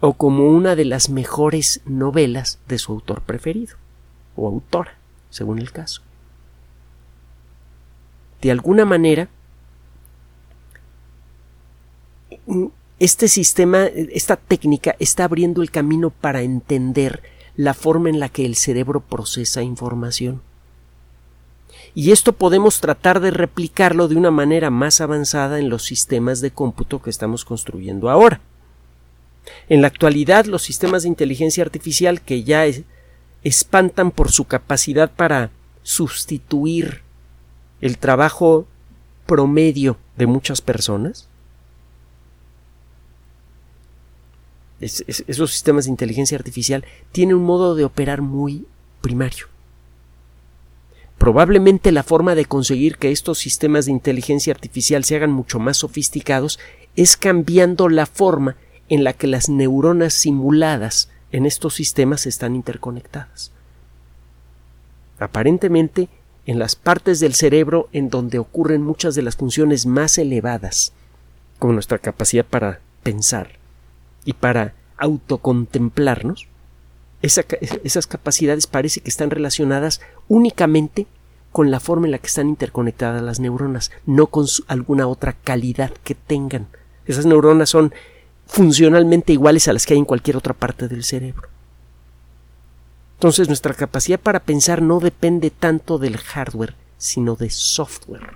o 0.00 0.14
como 0.14 0.48
una 0.48 0.76
de 0.76 0.84
las 0.84 1.08
mejores 1.08 1.80
novelas 1.84 2.58
de 2.68 2.78
su 2.78 2.92
autor 2.92 3.22
preferido, 3.22 3.76
o 4.36 4.46
autora, 4.46 4.98
según 5.30 5.58
el 5.58 5.72
caso. 5.72 6.02
De 8.42 8.50
alguna 8.50 8.84
manera, 8.84 9.28
este 12.98 13.28
sistema, 13.28 13.84
esta 13.84 14.36
técnica 14.36 14.94
está 14.98 15.24
abriendo 15.24 15.62
el 15.62 15.70
camino 15.70 16.10
para 16.10 16.42
entender 16.42 17.22
la 17.56 17.74
forma 17.74 18.10
en 18.10 18.20
la 18.20 18.28
que 18.28 18.44
el 18.44 18.54
cerebro 18.54 19.00
procesa 19.00 19.62
información. 19.62 20.42
Y 21.94 22.12
esto 22.12 22.34
podemos 22.34 22.80
tratar 22.80 23.20
de 23.20 23.30
replicarlo 23.30 24.06
de 24.08 24.16
una 24.16 24.30
manera 24.30 24.70
más 24.70 25.00
avanzada 25.00 25.58
en 25.58 25.70
los 25.70 25.82
sistemas 25.82 26.42
de 26.42 26.50
cómputo 26.50 27.00
que 27.00 27.08
estamos 27.08 27.46
construyendo 27.46 28.10
ahora. 28.10 28.40
En 29.68 29.80
la 29.80 29.88
actualidad, 29.88 30.46
los 30.46 30.62
sistemas 30.62 31.02
de 31.02 31.08
inteligencia 31.08 31.64
artificial 31.64 32.20
que 32.20 32.44
ya 32.44 32.64
espantan 33.42 34.10
por 34.10 34.30
su 34.30 34.44
capacidad 34.44 35.10
para 35.10 35.50
sustituir 35.82 37.02
el 37.80 37.98
trabajo 37.98 38.66
promedio 39.26 39.98
de 40.16 40.26
muchas 40.26 40.60
personas, 40.60 41.28
esos 44.80 45.52
sistemas 45.52 45.86
de 45.86 45.90
inteligencia 45.90 46.36
artificial 46.36 46.84
tienen 47.12 47.36
un 47.36 47.44
modo 47.44 47.74
de 47.74 47.84
operar 47.84 48.20
muy 48.20 48.66
primario. 49.00 49.46
Probablemente 51.18 51.92
la 51.92 52.02
forma 52.02 52.34
de 52.34 52.44
conseguir 52.44 52.98
que 52.98 53.10
estos 53.10 53.38
sistemas 53.38 53.86
de 53.86 53.92
inteligencia 53.92 54.52
artificial 54.52 55.02
se 55.04 55.16
hagan 55.16 55.32
mucho 55.32 55.58
más 55.58 55.78
sofisticados 55.78 56.58
es 56.94 57.16
cambiando 57.16 57.88
la 57.88 58.04
forma 58.04 58.56
en 58.88 59.04
la 59.04 59.12
que 59.12 59.26
las 59.26 59.48
neuronas 59.48 60.14
simuladas 60.14 61.10
en 61.32 61.46
estos 61.46 61.74
sistemas 61.74 62.26
están 62.26 62.54
interconectadas. 62.54 63.52
Aparentemente, 65.18 66.08
en 66.46 66.58
las 66.58 66.76
partes 66.76 67.20
del 67.20 67.34
cerebro 67.34 67.88
en 67.92 68.10
donde 68.10 68.38
ocurren 68.38 68.82
muchas 68.82 69.14
de 69.14 69.22
las 69.22 69.36
funciones 69.36 69.86
más 69.86 70.18
elevadas, 70.18 70.92
como 71.58 71.72
nuestra 71.72 71.98
capacidad 71.98 72.44
para 72.44 72.80
pensar 73.02 73.50
y 74.24 74.34
para 74.34 74.74
autocontemplarnos, 74.98 76.46
esas 77.22 78.06
capacidades 78.06 78.66
parece 78.66 79.00
que 79.00 79.10
están 79.10 79.30
relacionadas 79.30 80.00
únicamente 80.28 81.06
con 81.50 81.70
la 81.70 81.80
forma 81.80 82.06
en 82.06 82.12
la 82.12 82.18
que 82.18 82.26
están 82.26 82.48
interconectadas 82.48 83.22
las 83.22 83.40
neuronas, 83.40 83.90
no 84.04 84.26
con 84.26 84.46
alguna 84.68 85.06
otra 85.08 85.32
calidad 85.32 85.90
que 86.04 86.14
tengan. 86.14 86.68
Esas 87.06 87.24
neuronas 87.24 87.70
son 87.70 87.94
funcionalmente 88.46 89.32
iguales 89.32 89.68
a 89.68 89.72
las 89.72 89.86
que 89.86 89.94
hay 89.94 89.98
en 89.98 90.04
cualquier 90.04 90.36
otra 90.36 90.54
parte 90.54 90.88
del 90.88 91.04
cerebro. 91.04 91.48
Entonces 93.16 93.48
nuestra 93.48 93.74
capacidad 93.74 94.20
para 94.20 94.40
pensar 94.40 94.82
no 94.82 95.00
depende 95.00 95.50
tanto 95.50 95.98
del 95.98 96.18
hardware, 96.18 96.74
sino 96.98 97.34
de 97.34 97.50
software, 97.50 98.34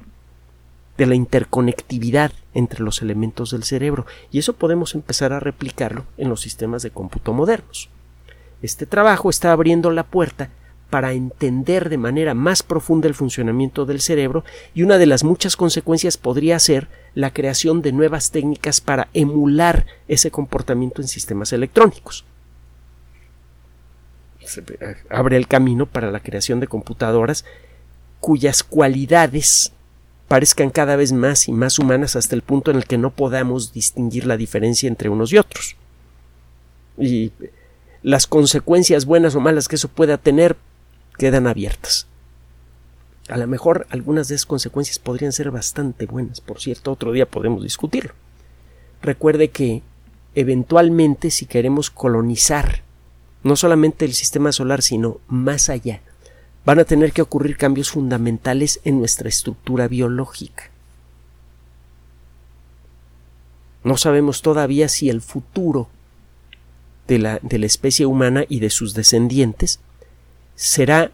de 0.96 1.07
la 1.07 1.14
interconectividad 1.14 2.33
entre 2.55 2.83
los 2.83 3.03
elementos 3.03 3.51
del 3.51 3.64
cerebro, 3.64 4.07
y 4.31 4.38
eso 4.38 4.55
podemos 4.55 4.94
empezar 4.94 5.33
a 5.33 5.40
replicarlo 5.40 6.05
en 6.16 6.29
los 6.29 6.40
sistemas 6.40 6.83
de 6.83 6.90
cómputo 6.90 7.33
modernos. 7.33 7.90
Este 8.62 8.87
trabajo 8.87 9.31
está 9.31 9.53
abriendo 9.53 9.90
la 9.90 10.05
puerta 10.05 10.51
para 10.90 11.12
entender 11.12 11.88
de 11.88 11.96
manera 11.96 12.35
más 12.35 12.62
profunda 12.62 13.09
el 13.09 13.14
funcionamiento 13.14 13.87
del 13.87 14.00
cerebro 14.00 14.44
y 14.74 14.83
una 14.83 14.98
de 14.98 15.07
las 15.07 15.24
muchas 15.24 15.57
consecuencias 15.57 16.16
podría 16.16 16.59
ser 16.59 16.88
la 17.14 17.33
creación 17.33 17.81
de 17.81 17.92
nuevas 17.92 18.31
técnicas 18.33 18.81
para 18.81 19.09
emular 19.14 19.87
ese 20.09 20.31
comportamiento 20.31 21.00
en 21.00 21.09
sistemas 21.09 21.53
electrónicos. 21.53 22.24
Eh, 24.40 24.96
abre 25.09 25.37
el 25.37 25.46
camino 25.46 25.87
para 25.87 26.11
la 26.11 26.20
creación 26.20 26.61
de 26.61 26.66
computadoras 26.66 27.44
cuyas 28.18 28.62
cualidades 28.62 29.72
parezcan 30.29 30.70
cada 30.70 30.96
vez 30.96 31.12
más 31.12 31.48
y 31.48 31.53
más 31.53 31.79
humanas 31.79 32.16
hasta 32.16 32.35
el 32.35 32.42
punto 32.42 32.70
en 32.70 32.76
el 32.76 32.87
que 32.87 32.98
no 32.98 33.11
podamos 33.11 33.72
distinguir 33.72 34.26
la 34.26 34.37
diferencia 34.37 34.88
entre 34.88 35.09
unos 35.09 35.33
y 35.33 35.38
otros. 35.38 35.76
Y 36.98 37.33
las 38.03 38.26
consecuencias 38.26 39.07
buenas 39.07 39.35
o 39.35 39.40
malas 39.40 39.68
que 39.68 39.76
eso 39.76 39.88
pueda 39.88 40.18
tener 40.18 40.57
quedan 41.20 41.46
abiertas. 41.46 42.06
A 43.29 43.37
lo 43.37 43.46
mejor 43.46 43.87
algunas 43.90 44.29
de 44.29 44.37
esas 44.37 44.46
consecuencias 44.46 44.98
podrían 44.98 45.33
ser 45.33 45.50
bastante 45.50 46.06
buenas, 46.06 46.40
por 46.40 46.62
cierto, 46.62 46.90
otro 46.90 47.12
día 47.12 47.29
podemos 47.29 47.62
discutirlo. 47.62 48.14
Recuerde 49.02 49.50
que 49.50 49.83
eventualmente 50.35 51.31
si 51.31 51.44
queremos 51.44 51.90
colonizar 51.90 52.85
no 53.42 53.54
solamente 53.54 54.06
el 54.06 54.14
sistema 54.14 54.50
solar, 54.50 54.81
sino 54.81 55.21
más 55.29 55.68
allá, 55.68 56.00
van 56.64 56.79
a 56.79 56.85
tener 56.85 57.12
que 57.12 57.21
ocurrir 57.21 57.58
cambios 57.58 57.90
fundamentales 57.90 58.81
en 58.85 58.98
nuestra 58.98 59.29
estructura 59.29 59.88
biológica. 59.88 60.71
No 63.85 63.98
sabemos 63.98 64.40
todavía 64.40 64.88
si 64.88 65.10
el 65.10 65.21
futuro 65.21 65.90
de 67.08 67.18
la, 67.18 67.40
de 67.42 67.58
la 67.58 67.66
especie 67.66 68.06
humana 68.06 68.46
y 68.48 68.60
de 68.60 68.71
sus 68.71 68.94
descendientes 68.94 69.81
será 70.61 71.11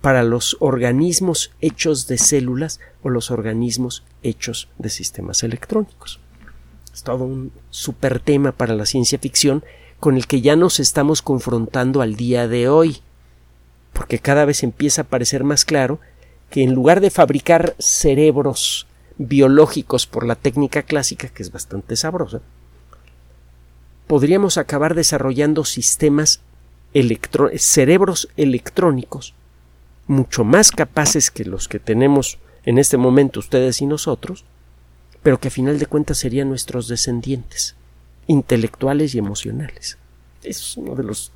para 0.00 0.22
los 0.22 0.56
organismos 0.60 1.50
hechos 1.60 2.06
de 2.06 2.18
células 2.18 2.78
o 3.02 3.10
los 3.10 3.32
organismos 3.32 4.04
hechos 4.22 4.68
de 4.78 4.90
sistemas 4.90 5.42
electrónicos. 5.42 6.20
Es 6.92 7.02
todo 7.02 7.24
un 7.24 7.50
super 7.70 8.20
tema 8.20 8.52
para 8.52 8.76
la 8.76 8.86
ciencia 8.86 9.18
ficción 9.18 9.64
con 9.98 10.16
el 10.16 10.28
que 10.28 10.40
ya 10.40 10.54
nos 10.54 10.78
estamos 10.78 11.20
confrontando 11.20 12.00
al 12.00 12.14
día 12.14 12.46
de 12.46 12.68
hoy, 12.68 12.98
porque 13.92 14.20
cada 14.20 14.44
vez 14.44 14.62
empieza 14.62 15.02
a 15.02 15.08
parecer 15.08 15.42
más 15.42 15.64
claro 15.64 15.98
que 16.48 16.62
en 16.62 16.74
lugar 16.74 17.00
de 17.00 17.10
fabricar 17.10 17.74
cerebros 17.80 18.86
biológicos 19.18 20.06
por 20.06 20.24
la 20.24 20.36
técnica 20.36 20.84
clásica, 20.84 21.28
que 21.28 21.42
es 21.42 21.50
bastante 21.50 21.96
sabrosa, 21.96 22.40
podríamos 24.06 24.58
acabar 24.58 24.94
desarrollando 24.94 25.64
sistemas 25.64 26.40
cerebros 27.56 28.28
electrónicos 28.36 29.34
mucho 30.06 30.44
más 30.44 30.70
capaces 30.70 31.30
que 31.30 31.44
los 31.44 31.68
que 31.68 31.78
tenemos 31.78 32.38
en 32.64 32.78
este 32.78 32.96
momento 32.96 33.40
ustedes 33.40 33.80
y 33.80 33.86
nosotros, 33.86 34.44
pero 35.22 35.38
que 35.38 35.48
a 35.48 35.50
final 35.50 35.78
de 35.78 35.86
cuentas 35.86 36.18
serían 36.18 36.48
nuestros 36.48 36.88
descendientes, 36.88 37.74
intelectuales 38.26 39.14
y 39.14 39.18
emocionales. 39.18 39.98
Es 40.42 40.76
uno 40.76 40.94
de 40.94 41.04
los, 41.04 41.32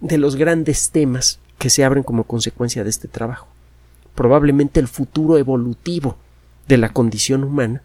de 0.00 0.18
los 0.18 0.36
grandes 0.36 0.90
temas 0.90 1.40
que 1.58 1.70
se 1.70 1.84
abren 1.84 2.02
como 2.02 2.24
consecuencia 2.24 2.84
de 2.84 2.90
este 2.90 3.08
trabajo. 3.08 3.48
Probablemente 4.14 4.80
el 4.80 4.88
futuro 4.88 5.38
evolutivo 5.38 6.16
de 6.68 6.78
la 6.78 6.92
condición 6.92 7.44
humana 7.44 7.82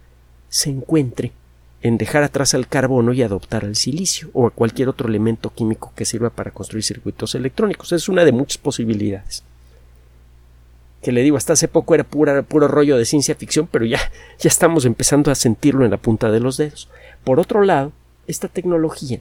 se 0.49 0.69
encuentre 0.69 1.33
en 1.81 1.97
dejar 1.97 2.23
atrás 2.23 2.53
al 2.53 2.67
carbono 2.67 3.13
y 3.13 3.23
adoptar 3.23 3.65
al 3.65 3.75
silicio 3.75 4.29
o 4.33 4.47
a 4.47 4.51
cualquier 4.51 4.89
otro 4.89 5.07
elemento 5.07 5.51
químico 5.51 5.91
que 5.95 6.05
sirva 6.05 6.29
para 6.29 6.51
construir 6.51 6.83
circuitos 6.83 7.33
electrónicos. 7.33 7.91
Es 7.91 8.07
una 8.07 8.23
de 8.23 8.31
muchas 8.31 8.59
posibilidades. 8.59 9.43
Que 11.01 11.11
le 11.11 11.23
digo, 11.23 11.37
hasta 11.37 11.53
hace 11.53 11.67
poco 11.67 11.95
era 11.95 12.03
pura, 12.03 12.43
puro 12.43 12.67
rollo 12.67 12.97
de 12.97 13.05
ciencia 13.05 13.33
ficción, 13.33 13.67
pero 13.71 13.85
ya, 13.85 13.99
ya 14.39 14.47
estamos 14.47 14.85
empezando 14.85 15.31
a 15.31 15.35
sentirlo 15.35 15.83
en 15.83 15.91
la 15.91 15.97
punta 15.97 16.29
de 16.29 16.39
los 16.39 16.57
dedos. 16.57 16.89
Por 17.23 17.39
otro 17.39 17.63
lado, 17.63 17.91
esta 18.27 18.47
tecnología 18.47 19.19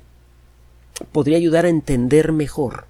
podría 1.12 1.38
ayudar 1.38 1.64
a 1.64 1.70
entender 1.70 2.32
mejor 2.32 2.84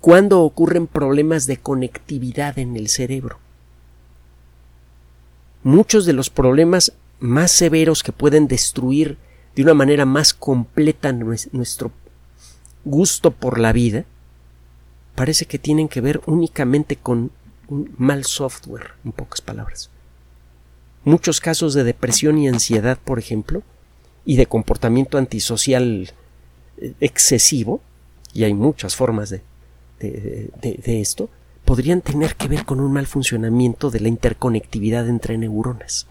cuándo 0.00 0.42
ocurren 0.42 0.86
problemas 0.86 1.46
de 1.46 1.56
conectividad 1.56 2.58
en 2.58 2.76
el 2.76 2.88
cerebro. 2.88 3.38
Muchos 5.62 6.04
de 6.04 6.12
los 6.12 6.28
problemas 6.28 6.92
más 7.20 7.52
severos 7.52 8.02
que 8.02 8.12
pueden 8.12 8.48
destruir 8.48 9.18
de 9.54 9.62
una 9.62 9.74
manera 9.74 10.06
más 10.06 10.34
completa 10.34 11.12
nuestro 11.12 11.92
gusto 12.84 13.30
por 13.30 13.58
la 13.58 13.72
vida, 13.72 14.04
parece 15.14 15.44
que 15.44 15.58
tienen 15.58 15.88
que 15.88 16.00
ver 16.00 16.20
únicamente 16.26 16.96
con 16.96 17.30
un 17.68 17.94
mal 17.98 18.24
software, 18.24 18.92
en 19.04 19.12
pocas 19.12 19.40
palabras. 19.40 19.90
Muchos 21.04 21.40
casos 21.40 21.74
de 21.74 21.84
depresión 21.84 22.38
y 22.38 22.48
ansiedad, 22.48 22.98
por 22.98 23.18
ejemplo, 23.18 23.62
y 24.24 24.36
de 24.36 24.46
comportamiento 24.46 25.18
antisocial 25.18 26.12
eh, 26.78 26.94
excesivo, 27.00 27.80
y 28.32 28.44
hay 28.44 28.54
muchas 28.54 28.96
formas 28.96 29.30
de, 29.30 29.42
de, 29.98 30.50
de, 30.62 31.00
esto, 31.00 31.28
podrían 31.64 32.00
tener 32.00 32.36
que 32.36 32.48
ver 32.48 32.64
con 32.64 32.80
un 32.80 32.92
mal 32.92 33.06
funcionamiento 33.06 33.90
de 33.90 34.00
la 34.00 34.08
interconectividad 34.08 35.08
entre 35.08 35.36
neuronas. 35.36 36.06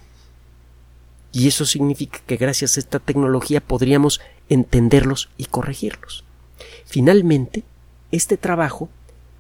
Y 1.32 1.48
eso 1.48 1.66
significa 1.66 2.20
que 2.26 2.38
gracias 2.38 2.76
a 2.76 2.80
esta 2.80 3.00
tecnología 3.00 3.62
podríamos 3.62 4.22
entenderlos 4.50 5.30
y 5.38 5.46
corregirlos. 5.46 6.24
Finalmente, 6.86 7.64
este 8.12 8.38
trabajo 8.38 8.90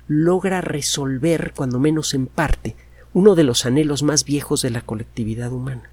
logra 0.08 0.62
resolver, 0.62 1.54
cuando 1.56 1.80
menos 1.80 2.14
en 2.14 2.28
parte, 2.28 2.76
uno 3.14 3.36
de 3.36 3.44
los 3.44 3.66
anhelos 3.66 4.04
más 4.04 4.24
viejos 4.24 4.62
de 4.62 4.70
la 4.70 4.82
colectividad 4.82 5.52
humana. 5.52 5.90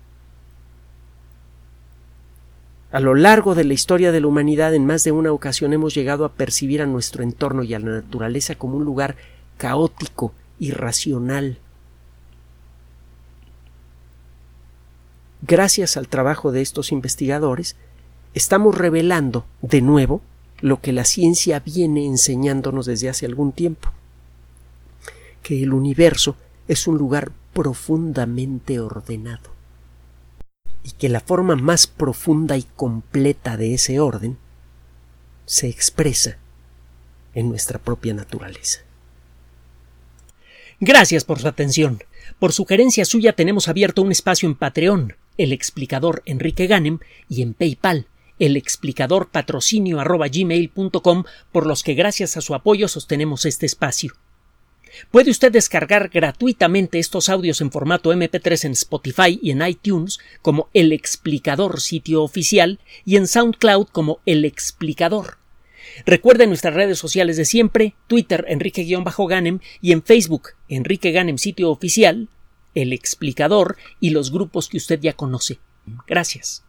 A 2.92 3.00
lo 3.00 3.14
largo 3.14 3.54
de 3.54 3.64
la 3.64 3.74
historia 3.74 4.12
de 4.12 4.20
la 4.20 4.26
humanidad, 4.26 4.74
en 4.74 4.86
más 4.86 5.04
de 5.04 5.12
una 5.12 5.32
ocasión 5.32 5.72
hemos 5.72 5.94
llegado 5.94 6.24
a 6.24 6.32
percibir 6.32 6.80
a 6.80 6.86
nuestro 6.86 7.22
entorno 7.22 7.62
y 7.62 7.74
a 7.74 7.78
la 7.78 7.90
naturaleza 7.90 8.54
como 8.54 8.76
un 8.76 8.84
lugar 8.84 9.16
caótico, 9.58 10.32
irracional, 10.58 11.58
gracias 15.42 15.96
al 15.96 16.08
trabajo 16.08 16.52
de 16.52 16.62
estos 16.62 16.92
investigadores, 16.92 17.76
estamos 18.34 18.76
revelando 18.76 19.46
de 19.62 19.80
nuevo 19.80 20.22
lo 20.60 20.80
que 20.80 20.92
la 20.92 21.04
ciencia 21.04 21.60
viene 21.60 22.06
enseñándonos 22.06 22.86
desde 22.86 23.08
hace 23.08 23.26
algún 23.26 23.52
tiempo, 23.52 23.90
que 25.42 25.62
el 25.62 25.72
universo 25.72 26.36
es 26.68 26.86
un 26.86 26.98
lugar 26.98 27.32
profundamente 27.52 28.80
ordenado 28.80 29.50
y 30.82 30.92
que 30.92 31.08
la 31.08 31.20
forma 31.20 31.56
más 31.56 31.86
profunda 31.86 32.56
y 32.56 32.62
completa 32.62 33.56
de 33.56 33.74
ese 33.74 34.00
orden 34.00 34.38
se 35.44 35.68
expresa 35.68 36.38
en 37.34 37.48
nuestra 37.48 37.78
propia 37.78 38.14
naturaleza. 38.14 38.80
Gracias 40.80 41.24
por 41.24 41.38
su 41.38 41.48
atención. 41.48 42.02
Por 42.38 42.52
sugerencia 42.52 43.04
suya 43.04 43.32
tenemos 43.32 43.68
abierto 43.68 44.02
un 44.02 44.12
espacio 44.12 44.48
en 44.48 44.54
Patreon 44.54 45.14
el 45.38 45.52
explicador 45.52 46.22
Enrique 46.26 46.66
Ganem 46.66 46.98
y 47.28 47.42
en 47.42 47.54
PayPal 47.54 48.06
el 48.38 48.56
explicador 48.56 49.30
patrocinio 49.30 49.98
por 51.52 51.66
los 51.66 51.82
que 51.82 51.94
gracias 51.94 52.36
a 52.36 52.40
su 52.40 52.54
apoyo 52.54 52.88
sostenemos 52.88 53.46
este 53.46 53.66
espacio. 53.66 54.12
Puede 55.10 55.30
usted 55.30 55.52
descargar 55.52 56.08
gratuitamente 56.08 56.98
estos 56.98 57.28
audios 57.28 57.60
en 57.60 57.70
formato 57.70 58.12
MP3 58.12 58.64
en 58.64 58.72
Spotify 58.72 59.38
y 59.42 59.50
en 59.50 59.66
iTunes 59.66 60.18
como 60.40 60.70
El 60.72 60.92
Explicador 60.92 61.80
sitio 61.80 62.22
oficial 62.22 62.80
y 63.04 63.16
en 63.16 63.26
SoundCloud 63.26 63.88
como 63.88 64.20
El 64.24 64.44
Explicador. 64.44 65.38
Recuerde 66.04 66.46
nuestras 66.46 66.74
redes 66.74 66.98
sociales 66.98 67.36
de 67.36 67.44
siempre, 67.44 67.94
Twitter 68.06 68.44
Enrique-Ganem 68.48 69.60
y 69.80 69.92
en 69.92 70.02
Facebook 70.02 70.50
Enrique 70.68 71.12
Ganem 71.12 71.38
sitio 71.38 71.70
oficial, 71.70 72.28
el 72.76 72.92
explicador 72.92 73.76
y 73.98 74.10
los 74.10 74.30
grupos 74.30 74.68
que 74.68 74.76
usted 74.76 75.00
ya 75.00 75.14
conoce. 75.14 75.58
Gracias. 76.06 76.65